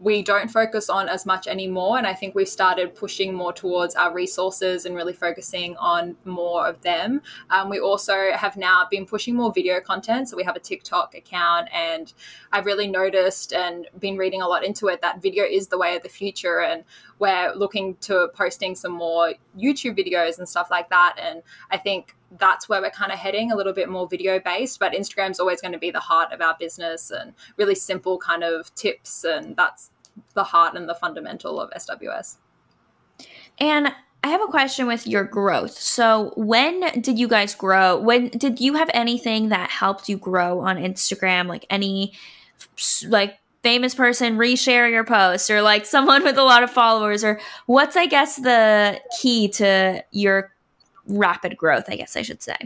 [0.00, 1.98] we don't focus on as much anymore.
[1.98, 6.66] And I think we've started pushing more towards our resources and really focusing on more
[6.66, 7.20] of them.
[7.50, 10.30] Um, we also have now been pushing more video content.
[10.30, 12.12] So we have a TikTok account, and
[12.50, 15.94] I've really noticed and been reading a lot into it that video is the way
[15.96, 16.60] of the future.
[16.60, 16.84] And
[17.18, 21.16] we're looking to posting some more YouTube videos and stuff like that.
[21.20, 24.78] And I think that's where we're kind of heading a little bit more video based
[24.78, 28.44] but instagram's always going to be the heart of our business and really simple kind
[28.44, 29.90] of tips and that's
[30.34, 32.36] the heart and the fundamental of sws
[33.58, 35.72] and I have a question with your growth.
[35.72, 37.96] So, when did you guys grow?
[37.96, 41.46] When did you have anything that helped you grow on Instagram?
[41.46, 42.12] Like any
[43.08, 47.40] like famous person reshare your post or like someone with a lot of followers or
[47.66, 50.52] what's I guess the key to your
[51.06, 52.56] rapid growth, I guess I should say.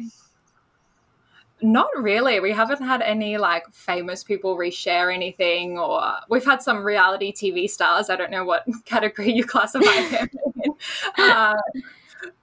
[1.62, 2.41] Not really.
[2.41, 7.70] We haven't had any like famous people reshare anything, or we've had some reality TV
[7.70, 8.11] stars.
[8.11, 10.28] I don't know what category you classify them
[10.64, 10.74] in.
[11.16, 11.55] Uh,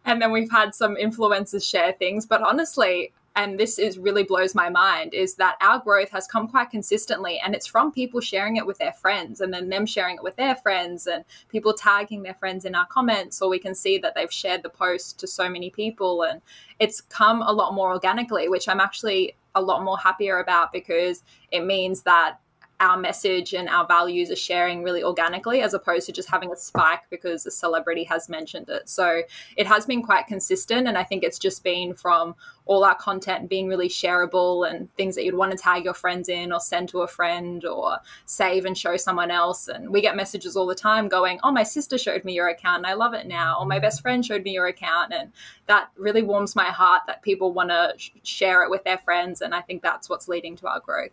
[0.06, 2.26] and then we've had some influencers share things.
[2.26, 6.48] But honestly, and this is really blows my mind is that our growth has come
[6.48, 10.16] quite consistently and it's from people sharing it with their friends and then them sharing
[10.16, 13.74] it with their friends and people tagging their friends in our comments or we can
[13.74, 16.40] see that they've shared the post to so many people and
[16.80, 21.24] it's come a lot more organically which i'm actually a lot more happier about because
[21.52, 22.38] it means that
[22.82, 26.56] our message and our values are sharing really organically as opposed to just having a
[26.56, 28.90] spike because a celebrity has mentioned it.
[28.90, 29.22] So
[29.56, 30.88] it has been quite consistent.
[30.88, 35.14] And I think it's just been from all our content being really shareable and things
[35.16, 38.66] that you'd want to tag your friends in or send to a friend or save
[38.66, 39.68] and show someone else.
[39.68, 42.78] And we get messages all the time going, Oh, my sister showed me your account
[42.78, 43.58] and I love it now.
[43.60, 45.14] Or my best friend showed me your account.
[45.14, 45.32] And
[45.68, 49.42] that really warms my heart that people want to sh- share it with their friends.
[49.42, 51.12] And I think that's what's leading to our growth.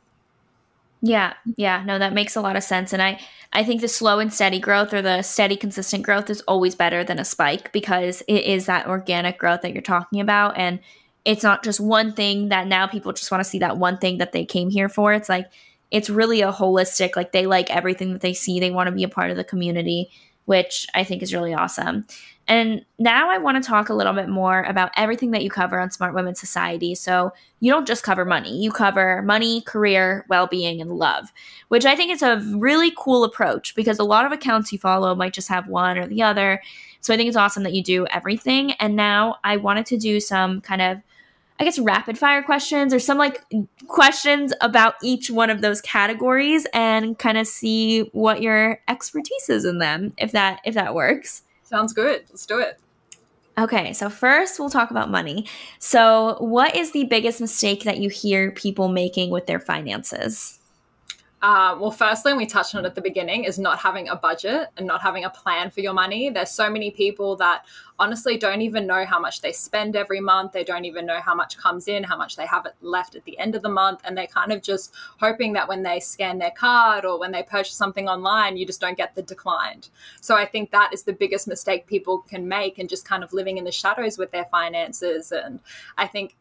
[1.01, 2.93] Yeah, yeah, no, that makes a lot of sense.
[2.93, 3.21] And I,
[3.53, 7.05] I think the slow and steady growth or the steady, consistent growth is always better
[7.05, 10.59] than a spike because it is that organic growth that you're talking about.
[10.59, 10.81] And
[11.25, 14.19] it's not just one thing that now people just want to see that one thing
[14.19, 15.13] that they came here for.
[15.13, 15.47] It's like,
[15.91, 18.59] it's really a holistic, like they like everything that they see.
[18.59, 20.11] They want to be a part of the community,
[20.49, 22.07] which I think is really awesome.
[22.47, 25.79] And now I want to talk a little bit more about everything that you cover
[25.79, 26.95] on Smart Women Society.
[26.95, 31.35] So you don't just cover money, you cover money, career, well being, and love,
[31.69, 35.15] which I think is a really cool approach because a lot of accounts you follow
[35.15, 36.63] might just have one or the other.
[37.03, 38.73] So I think it's awesome that you do everything.
[38.81, 41.03] And now I wanted to do some kind of
[41.61, 43.45] I guess rapid fire questions or some like
[43.89, 49.65] questions about each one of those categories and kind of see what your expertise is
[49.65, 51.43] in them if that if that works.
[51.65, 52.25] Sounds good.
[52.31, 52.81] Let's do it.
[53.59, 55.47] Okay, so first we'll talk about money.
[55.81, 60.58] So, what is the biggest mistake that you hear people making with their finances?
[61.41, 64.69] Um, well, firstly, we touched on it at the beginning, is not having a budget
[64.77, 66.31] and not having a plan for your money.
[66.31, 67.65] There's so many people that
[68.01, 70.51] honestly don't even know how much they spend every month.
[70.51, 73.39] They don't even know how much comes in, how much they have left at the
[73.39, 74.01] end of the month.
[74.05, 77.45] And they're kind of just hoping that when they scan their card or when they
[77.45, 79.91] purchase something online, you just don't get the declined.
[80.21, 83.33] So I think that is the biggest mistake people can make and just kind of
[83.33, 85.31] living in the shadows with their finances.
[85.31, 85.61] And
[85.97, 86.35] I think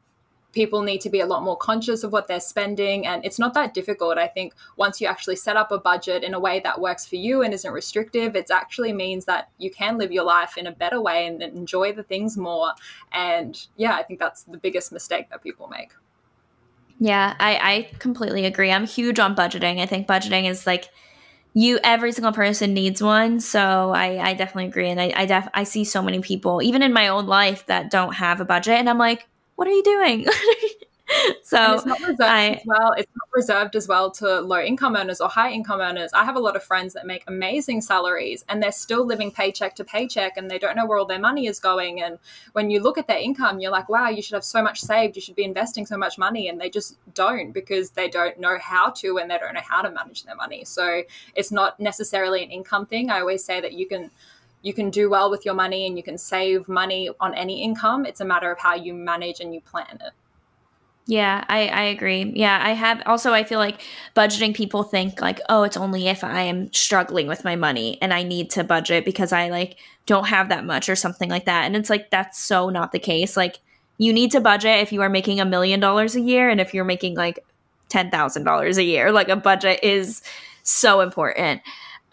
[0.53, 3.05] people need to be a lot more conscious of what they're spending.
[3.05, 4.17] And it's not that difficult.
[4.17, 7.15] I think once you actually set up a budget in a way that works for
[7.15, 10.71] you and isn't restrictive, it actually means that you can live your life in a
[10.71, 12.71] better way and enjoy the things more.
[13.11, 15.91] And yeah, I think that's the biggest mistake that people make.
[16.99, 18.71] Yeah, I, I completely agree.
[18.71, 19.79] I'm huge on budgeting.
[19.79, 20.89] I think budgeting is like
[21.53, 23.39] you every single person needs one.
[23.39, 24.89] So I, I definitely agree.
[24.89, 27.91] And I I def I see so many people, even in my own life, that
[27.91, 28.75] don't have a budget.
[28.75, 29.27] And I'm like,
[29.57, 30.25] what are you doing?
[31.41, 32.91] so it's not reserved I, as well.
[32.91, 36.11] It's not reserved as well to low income earners or high income earners.
[36.13, 39.75] I have a lot of friends that make amazing salaries and they're still living paycheck
[39.77, 42.03] to paycheck and they don't know where all their money is going.
[42.03, 42.19] And
[42.53, 45.15] when you look at their income, you're like, wow, you should have so much saved.
[45.15, 46.49] You should be investing so much money.
[46.49, 49.81] And they just don't because they don't know how to and they don't know how
[49.81, 50.65] to manage their money.
[50.65, 51.01] So
[51.33, 53.09] it's not necessarily an income thing.
[53.09, 54.11] I always say that you can
[54.67, 58.05] you can do well with your money and you can save money on any income.
[58.05, 60.11] It's a matter of how you manage and you plan it.
[61.09, 62.33] Yeah, I, I agree.
[62.35, 63.79] Yeah, I have also, I feel like
[64.13, 68.13] budgeting people think like, oh, it's only if I am struggling with my money and
[68.13, 71.63] I need to budget because I like don't have that much or something like that.
[71.63, 73.37] And it's like, that's so not the case.
[73.37, 73.59] Like,
[73.97, 76.73] you need to budget if you are making a million dollars a year and if
[76.73, 77.39] you're making like
[77.89, 79.13] $10,000 a year.
[79.13, 80.21] Like, a budget is
[80.63, 81.61] so important.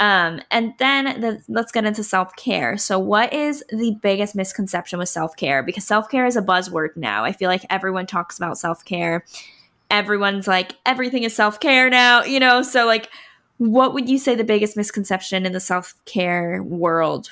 [0.00, 2.76] Um, and then the, let's get into self care.
[2.76, 5.62] So, what is the biggest misconception with self care?
[5.62, 7.24] Because self care is a buzzword now.
[7.24, 9.24] I feel like everyone talks about self care.
[9.90, 12.62] Everyone's like, everything is self care now, you know?
[12.62, 13.08] So, like,
[13.58, 17.30] what would you say the biggest misconception in the self care world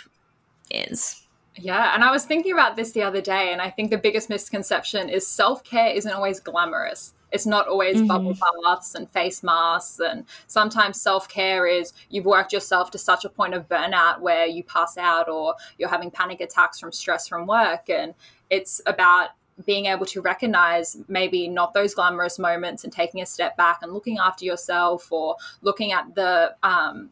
[0.70, 1.26] is?
[1.56, 4.30] Yeah, and I was thinking about this the other day, and I think the biggest
[4.30, 7.12] misconception is self care isn't always glamorous.
[7.32, 8.06] It's not always mm-hmm.
[8.06, 9.98] bubble baths and face masks.
[9.98, 14.46] And sometimes self care is you've worked yourself to such a point of burnout where
[14.46, 17.88] you pass out or you're having panic attacks from stress from work.
[17.88, 18.14] And
[18.50, 19.30] it's about
[19.64, 23.92] being able to recognize maybe not those glamorous moments and taking a step back and
[23.92, 27.10] looking after yourself or looking at the um,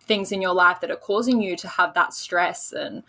[0.00, 3.02] things in your life that are causing you to have that stress and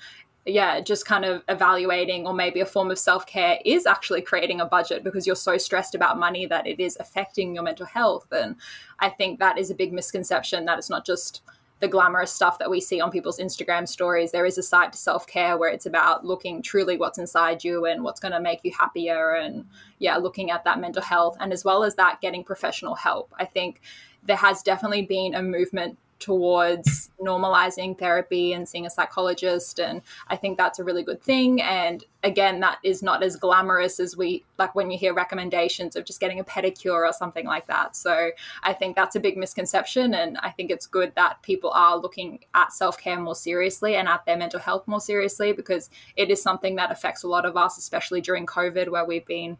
[0.51, 4.61] yeah, just kind of evaluating, or maybe a form of self care is actually creating
[4.61, 8.27] a budget because you're so stressed about money that it is affecting your mental health.
[8.31, 8.55] And
[8.99, 11.41] I think that is a big misconception that it's not just
[11.79, 14.31] the glamorous stuff that we see on people's Instagram stories.
[14.31, 17.85] There is a side to self care where it's about looking truly what's inside you
[17.85, 19.35] and what's going to make you happier.
[19.35, 19.65] And
[19.99, 21.37] yeah, looking at that mental health.
[21.39, 23.33] And as well as that, getting professional help.
[23.39, 23.81] I think
[24.23, 30.35] there has definitely been a movement towards normalizing therapy and seeing a psychologist and i
[30.35, 31.61] think that's a really good thing.
[31.61, 36.03] And again that is not as glamorous as we like when you hear recommendations of
[36.03, 37.95] just getting a pedicure or something like that.
[37.95, 38.31] So
[38.63, 42.39] i think that's a big misconception and i think it's good that people are looking
[42.53, 46.75] at self-care more seriously and at their mental health more seriously because it is something
[46.75, 49.57] that affects a lot of us especially during covid where we've been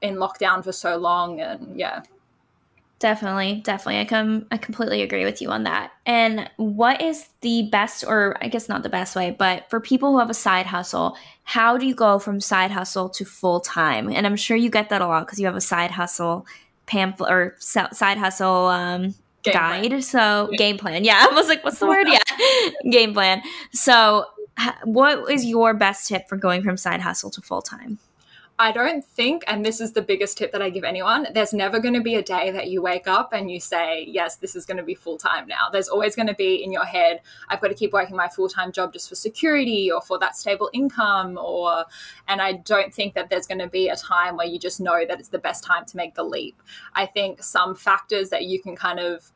[0.00, 2.02] in lockdown for so long and yeah
[3.02, 3.98] Definitely, definitely.
[3.98, 5.90] I come I completely agree with you on that.
[6.06, 10.12] And what is the best or I guess not the best way, but for people
[10.12, 14.08] who have a side hustle, how do you go from side hustle to full time?
[14.08, 16.46] And I'm sure you get that a lot because you have a side hustle
[16.86, 19.88] pamphlet or side hustle um, guide.
[19.88, 20.02] Plan.
[20.02, 20.56] So yeah.
[20.56, 21.02] game plan.
[21.02, 22.06] Yeah, I was like, what's the word?
[22.08, 23.42] Yeah, game plan.
[23.72, 24.26] So,
[24.84, 27.98] what is your best tip for going from side hustle to full time?
[28.62, 31.80] I don't think, and this is the biggest tip that I give anyone, there's never
[31.80, 34.64] going to be a day that you wake up and you say, yes, this is
[34.64, 35.68] going to be full time now.
[35.72, 38.48] There's always going to be in your head, I've got to keep working my full
[38.48, 41.40] time job just for security or for that stable income.
[41.42, 41.86] Or,
[42.28, 45.04] and I don't think that there's going to be a time where you just know
[45.08, 46.62] that it's the best time to make the leap.
[46.94, 49.32] I think some factors that you can kind of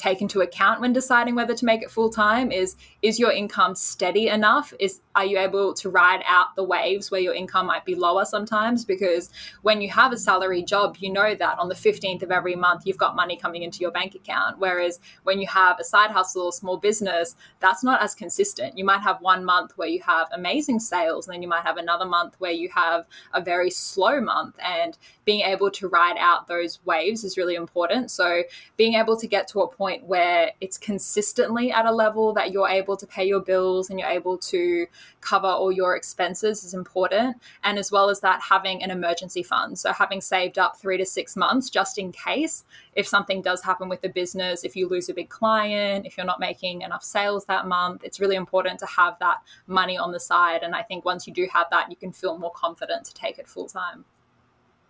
[0.00, 3.74] take into account when deciding whether to make it full time is is your income
[3.74, 4.72] steady enough?
[4.78, 8.24] Is are you able to ride out the waves where your income might be lower
[8.24, 8.84] sometimes?
[8.84, 9.30] Because
[9.62, 12.82] when you have a salary job you know that on the 15th of every month
[12.86, 14.58] you've got money coming into your bank account.
[14.58, 18.78] Whereas when you have a side hustle or small business that's not as consistent.
[18.78, 21.76] You might have one month where you have amazing sales and then you might have
[21.76, 24.56] another month where you have a very slow month.
[24.64, 28.10] And being able to ride out those waves is really important.
[28.10, 28.42] So
[28.76, 32.52] being able to get to a point point where it's consistently at a level that
[32.52, 34.86] you're able to pay your bills and you're able to
[35.20, 37.36] cover all your expenses is important.
[37.64, 39.78] And as well as that, having an emergency fund.
[39.78, 42.64] So having saved up three to six months just in case
[42.94, 46.26] if something does happen with the business, if you lose a big client, if you're
[46.26, 50.20] not making enough sales that month, it's really important to have that money on the
[50.20, 50.62] side.
[50.62, 53.38] And I think once you do have that, you can feel more confident to take
[53.38, 54.04] it full time.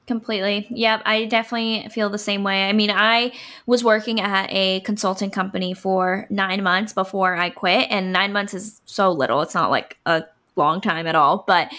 [0.06, 0.66] Completely.
[0.70, 1.02] Yep.
[1.04, 2.68] I definitely feel the same way.
[2.68, 3.32] I mean, I
[3.66, 8.52] was working at a consulting company for nine months before I quit, and nine months
[8.52, 9.40] is so little.
[9.42, 10.24] It's not like a
[10.56, 11.44] long time at all.
[11.46, 11.72] But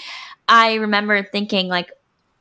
[0.47, 1.91] I remember thinking, like,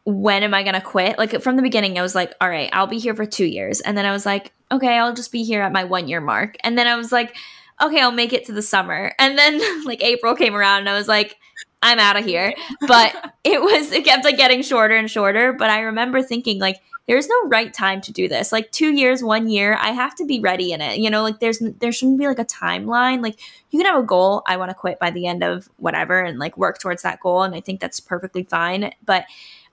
[0.04, 1.18] when am I going to quit?
[1.18, 3.80] Like, from the beginning, I was like, all right, I'll be here for two years.
[3.80, 6.56] And then I was like, okay, I'll just be here at my one year mark.
[6.60, 7.34] And then I was like,
[7.82, 9.12] okay, I'll make it to the summer.
[9.18, 11.36] And then, like, April came around, and I was like,
[11.82, 12.54] I'm out of here.
[12.86, 15.52] But it was, it kept like getting shorter and shorter.
[15.52, 18.52] But I remember thinking, like, there's no right time to do this.
[18.52, 20.98] Like two years, one year, I have to be ready in it.
[20.98, 23.20] You know, like there's there shouldn't be like a timeline.
[23.20, 24.42] Like you can have a goal.
[24.46, 27.42] I want to quit by the end of whatever and like work towards that goal.
[27.42, 28.92] And I think that's perfectly fine.
[29.04, 29.24] But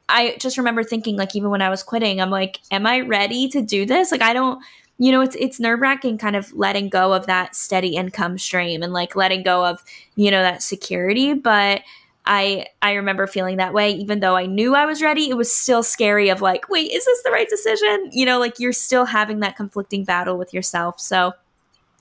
[0.10, 3.50] I just remember thinking, like, even when I was quitting, I'm like, am I ready
[3.50, 4.12] to do this?
[4.12, 4.64] Like I don't
[4.98, 8.82] you know, it's it's nerve wracking kind of letting go of that steady income stream
[8.82, 9.84] and like letting go of,
[10.16, 11.34] you know, that security.
[11.34, 11.82] But
[12.26, 15.54] I I remember feeling that way, even though I knew I was ready, it was
[15.54, 18.10] still scary of like, wait, is this the right decision?
[18.12, 21.00] You know, like you're still having that conflicting battle with yourself.
[21.00, 21.34] So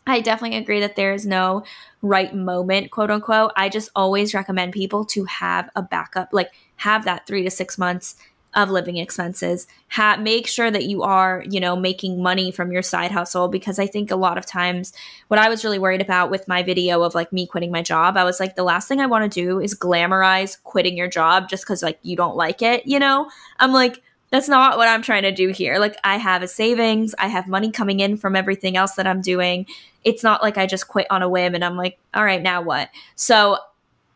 [0.06, 1.64] I definitely agree that there is no
[2.00, 3.52] right moment, quote unquote.
[3.56, 7.76] I just always recommend people to have a backup, like have that three to six
[7.76, 8.16] months
[8.56, 9.68] of living expenses.
[9.90, 13.78] Ha- make sure that you are, you know, making money from your side hustle because
[13.78, 14.94] I think a lot of times
[15.28, 18.16] what I was really worried about with my video of like me quitting my job,
[18.16, 21.50] I was like, the last thing I want to do is glamorize quitting your job
[21.50, 23.30] just because like you don't like it, you know?
[23.58, 25.78] I'm like, that's not what I'm trying to do here.
[25.78, 29.20] Like, I have a savings, I have money coming in from everything else that I'm
[29.20, 29.66] doing.
[30.02, 32.60] It's not like I just quit on a whim and I'm like, all right, now
[32.62, 32.88] what?
[33.14, 33.58] So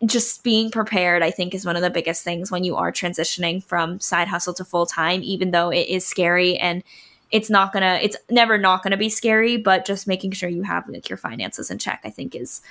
[0.06, 3.62] just being prepared, I think, is one of the biggest things when you are transitioning
[3.62, 6.82] from side hustle to full time, even though it is scary and
[7.30, 10.88] it's not gonna, it's never not gonna be scary, but just making sure you have
[10.88, 12.62] like your finances in check, I think, is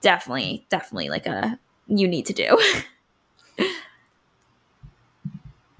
[0.00, 2.58] definitely, definitely like a you need to do.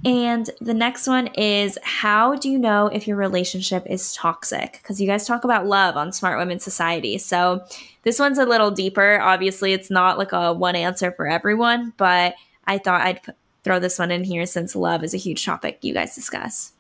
[0.05, 4.81] And the next one is how do you know if your relationship is toxic?
[4.83, 7.19] Because you guys talk about love on Smart Women Society.
[7.19, 7.65] So
[8.03, 9.21] this one's a little deeper.
[9.21, 12.35] Obviously, it's not like a one answer for everyone, but
[12.67, 15.79] I thought I'd put, throw this one in here since love is a huge topic
[15.83, 16.73] you guys discuss.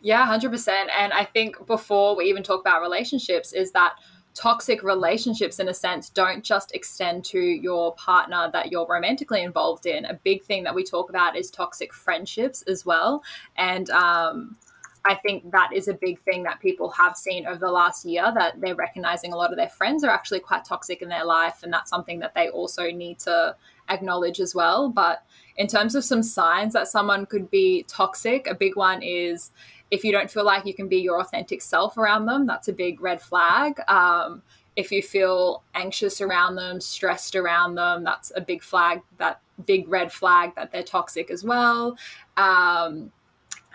[0.00, 0.68] Yeah, 100%.
[0.96, 3.94] And I think before we even talk about relationships, is that
[4.38, 9.84] toxic relationships in a sense don't just extend to your partner that you're romantically involved
[9.84, 13.20] in a big thing that we talk about is toxic friendships as well
[13.56, 14.56] and um,
[15.04, 18.30] I think that is a big thing that people have seen over the last year
[18.34, 21.62] that they're recognizing a lot of their friends are actually quite toxic in their life.
[21.62, 23.56] And that's something that they also need to
[23.88, 24.90] acknowledge as well.
[24.90, 25.24] But
[25.56, 29.50] in terms of some signs that someone could be toxic, a big one is
[29.90, 32.72] if you don't feel like you can be your authentic self around them, that's a
[32.72, 33.80] big red flag.
[33.88, 34.42] Um,
[34.76, 39.88] if you feel anxious around them, stressed around them, that's a big flag, that big
[39.88, 41.96] red flag that they're toxic as well.
[42.36, 43.10] Um,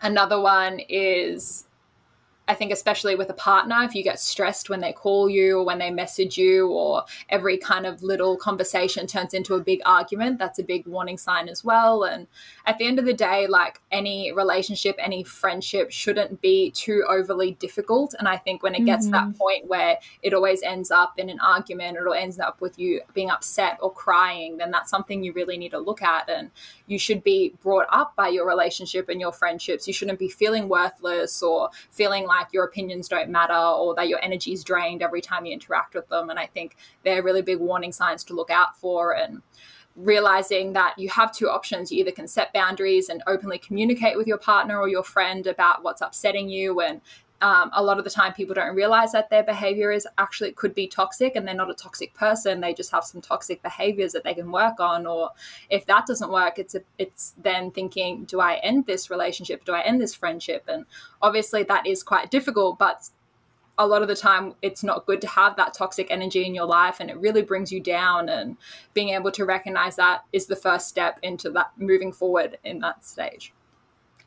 [0.01, 1.68] another one is
[2.46, 5.66] I think, especially with a partner, if you get stressed when they call you or
[5.66, 10.39] when they message you, or every kind of little conversation turns into a big argument,
[10.39, 12.04] that's a big warning sign as well.
[12.04, 12.28] And
[12.66, 17.52] at the end of the day, like any relationship, any friendship shouldn't be too overly
[17.54, 18.14] difficult.
[18.20, 19.26] And I think when it gets mm-hmm.
[19.28, 22.60] to that point where it always ends up in an argument, or it ends up
[22.60, 26.30] with you being upset or crying, then that's something you really need to look at.
[26.30, 26.52] And
[26.88, 29.88] you should be brought up by your relationship and your friendships.
[29.88, 34.19] You shouldn't be feeling worthless or feeling like your opinions don't matter or that your
[34.23, 36.29] energy is drained every time you interact with them.
[36.29, 39.15] And I think they're really big warning signs to look out for.
[39.15, 39.41] And
[39.95, 41.91] realizing that you have two options.
[41.91, 45.84] You either can set boundaries and openly communicate with your partner or your friend about
[45.84, 47.01] what's upsetting you and
[47.44, 50.74] um, a lot of the time people don't realize that their behavior is actually could
[50.74, 52.62] be toxic and they're not a toxic person.
[52.62, 55.32] They just have some toxic behaviors that they can work on or
[55.70, 59.66] if that doesn't work it's a, it's then thinking do i end this relationship?
[59.66, 60.64] Do i end this friendship?
[60.70, 60.86] And
[61.22, 63.10] obviously that is quite difficult but
[63.78, 66.66] a lot of the time it's not good to have that toxic energy in your
[66.66, 68.56] life and it really brings you down and
[68.94, 73.04] being able to recognize that is the first step into that moving forward in that
[73.04, 73.52] stage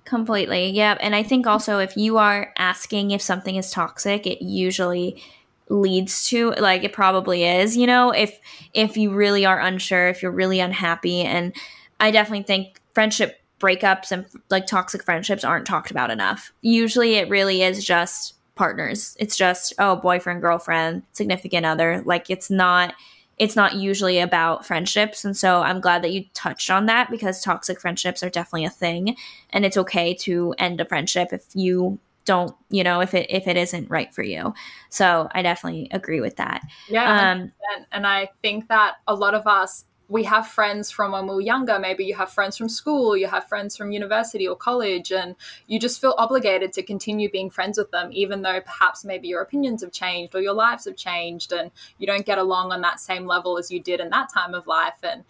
[0.07, 0.71] Completely.
[0.71, 0.97] Yeah.
[1.01, 5.21] And I think also if you are asking if something is toxic, it usually
[5.69, 8.39] leads to like it probably is, you know, if
[8.73, 11.53] if you really are unsure, if you're really unhappy and
[11.99, 16.53] I definitely think friendship breakups and like toxic friendships aren't talked about enough.
[16.63, 19.17] Usually it really is just partners.
[19.19, 22.01] It's just oh, boyfriend, girlfriend, significant other.
[22.07, 22.95] Like it's not
[23.39, 25.25] it's not usually about friendships.
[25.25, 28.71] And so I'm glad that you touched on that because toxic friendships are definitely a
[28.71, 29.17] thing.
[29.51, 33.47] And it's okay to end a friendship if you don't, you know, if it if
[33.47, 34.55] it isn't right for you.
[34.89, 36.63] So I definitely agree with that.
[36.89, 37.33] Yeah.
[37.33, 37.53] Um,
[37.93, 41.41] and I think that a lot of us we have friends from when we were
[41.41, 41.79] younger.
[41.79, 45.35] Maybe you have friends from school, you have friends from university or college, and
[45.67, 49.43] you just feel obligated to continue being friends with them, even though perhaps maybe your
[49.43, 53.01] opinions have changed or your lives have changed and you don't get along on that
[53.01, 54.99] same level as you did in that time of life.
[55.03, 55.25] And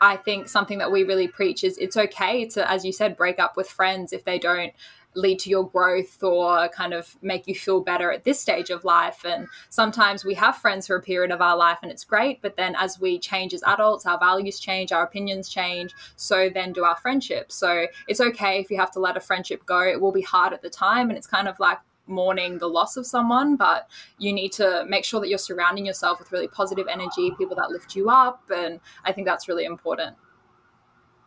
[0.00, 3.40] I think something that we really preach is it's okay to, as you said, break
[3.40, 4.72] up with friends if they don't
[5.18, 8.84] lead to your growth or kind of make you feel better at this stage of
[8.84, 9.24] life.
[9.24, 12.56] And sometimes we have friends for a period of our life and it's great, but
[12.56, 16.84] then as we change as adults, our values change, our opinions change, so then do
[16.84, 17.54] our friendships.
[17.54, 19.80] So it's okay if you have to let a friendship go.
[19.80, 22.96] It will be hard at the time and it's kind of like mourning the loss
[22.96, 23.88] of someone, but
[24.18, 27.70] you need to make sure that you're surrounding yourself with really positive energy, people that
[27.70, 28.42] lift you up.
[28.54, 30.16] And I think that's really important.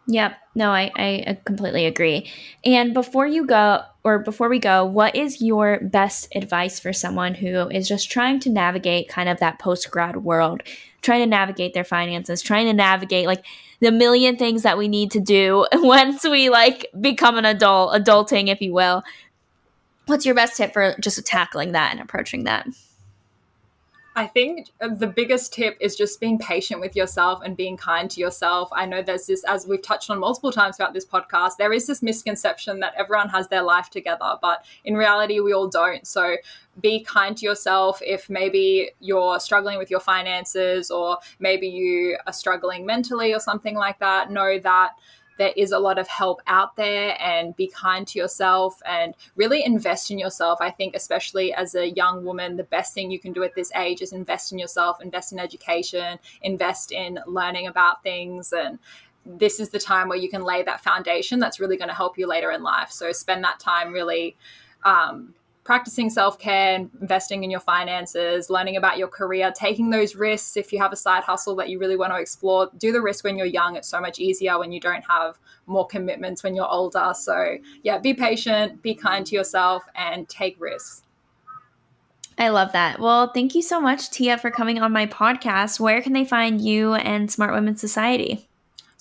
[0.07, 0.37] Yep.
[0.55, 2.29] No, I, I uh, completely agree.
[2.65, 7.35] And before you go, or before we go, what is your best advice for someone
[7.35, 10.63] who is just trying to navigate kind of that post grad world,
[11.01, 13.45] trying to navigate their finances, trying to navigate like
[13.79, 18.47] the million things that we need to do once we like become an adult, adulting,
[18.47, 19.03] if you will?
[20.07, 22.67] What's your best tip for just tackling that and approaching that?
[24.13, 28.11] I think uh, the biggest tip is just being patient with yourself and being kind
[28.11, 28.69] to yourself.
[28.73, 31.87] I know there's this, as we've touched on multiple times throughout this podcast, there is
[31.87, 36.05] this misconception that everyone has their life together, but in reality, we all don't.
[36.05, 36.35] So
[36.81, 42.33] be kind to yourself if maybe you're struggling with your finances or maybe you are
[42.33, 44.29] struggling mentally or something like that.
[44.29, 44.91] Know that
[45.41, 49.65] there is a lot of help out there and be kind to yourself and really
[49.65, 50.59] invest in yourself.
[50.61, 53.71] I think, especially as a young woman, the best thing you can do at this
[53.75, 58.77] age is invest in yourself, invest in education, invest in learning about things and
[59.25, 62.19] this is the time where you can lay that foundation that's really going to help
[62.19, 62.91] you later in life.
[62.91, 64.35] So spend that time really
[64.83, 65.33] um,
[65.63, 70.57] practicing self care, investing in your finances, learning about your career, taking those risks.
[70.57, 73.23] If you have a side hustle that you really want to explore, do the risk
[73.23, 73.75] when you're young.
[73.75, 75.37] It's so much easier when you don't have
[75.67, 77.13] more commitments when you're older.
[77.15, 81.03] So, yeah, be patient, be kind to yourself, and take risks.
[82.37, 82.99] I love that.
[82.99, 85.79] Well, thank you so much, Téa, for coming on my podcast.
[85.79, 88.49] Where can they find you and Smart Women Society?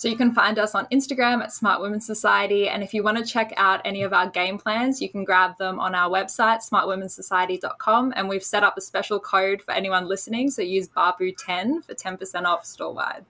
[0.00, 2.70] So you can find us on Instagram at Smart Women Society.
[2.70, 5.58] And if you want to check out any of our game plans, you can grab
[5.58, 8.14] them on our website, smartwomensociety.com.
[8.16, 10.50] And we've set up a special code for anyone listening.
[10.50, 13.26] So use Barbu10 for 10% off store wide.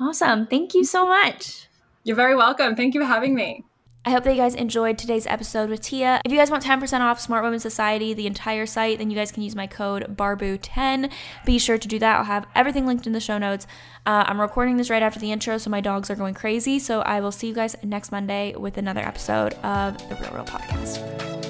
[0.00, 0.46] Awesome.
[0.46, 1.68] Thank you so much.
[2.04, 2.74] You're very welcome.
[2.74, 3.62] Thank you for having me.
[4.02, 6.20] I hope that you guys enjoyed today's episode with Téa.
[6.24, 9.30] If you guys want 10% off Smart Women Society, the entire site, then you guys
[9.30, 11.12] can use my code BARBU10.
[11.44, 12.16] Be sure to do that.
[12.16, 13.66] I'll have everything linked in the show notes.
[14.06, 16.78] Uh, I'm recording this right after the intro, so my dogs are going crazy.
[16.78, 20.44] So I will see you guys next Monday with another episode of the Real Reel
[20.46, 21.49] Podcast.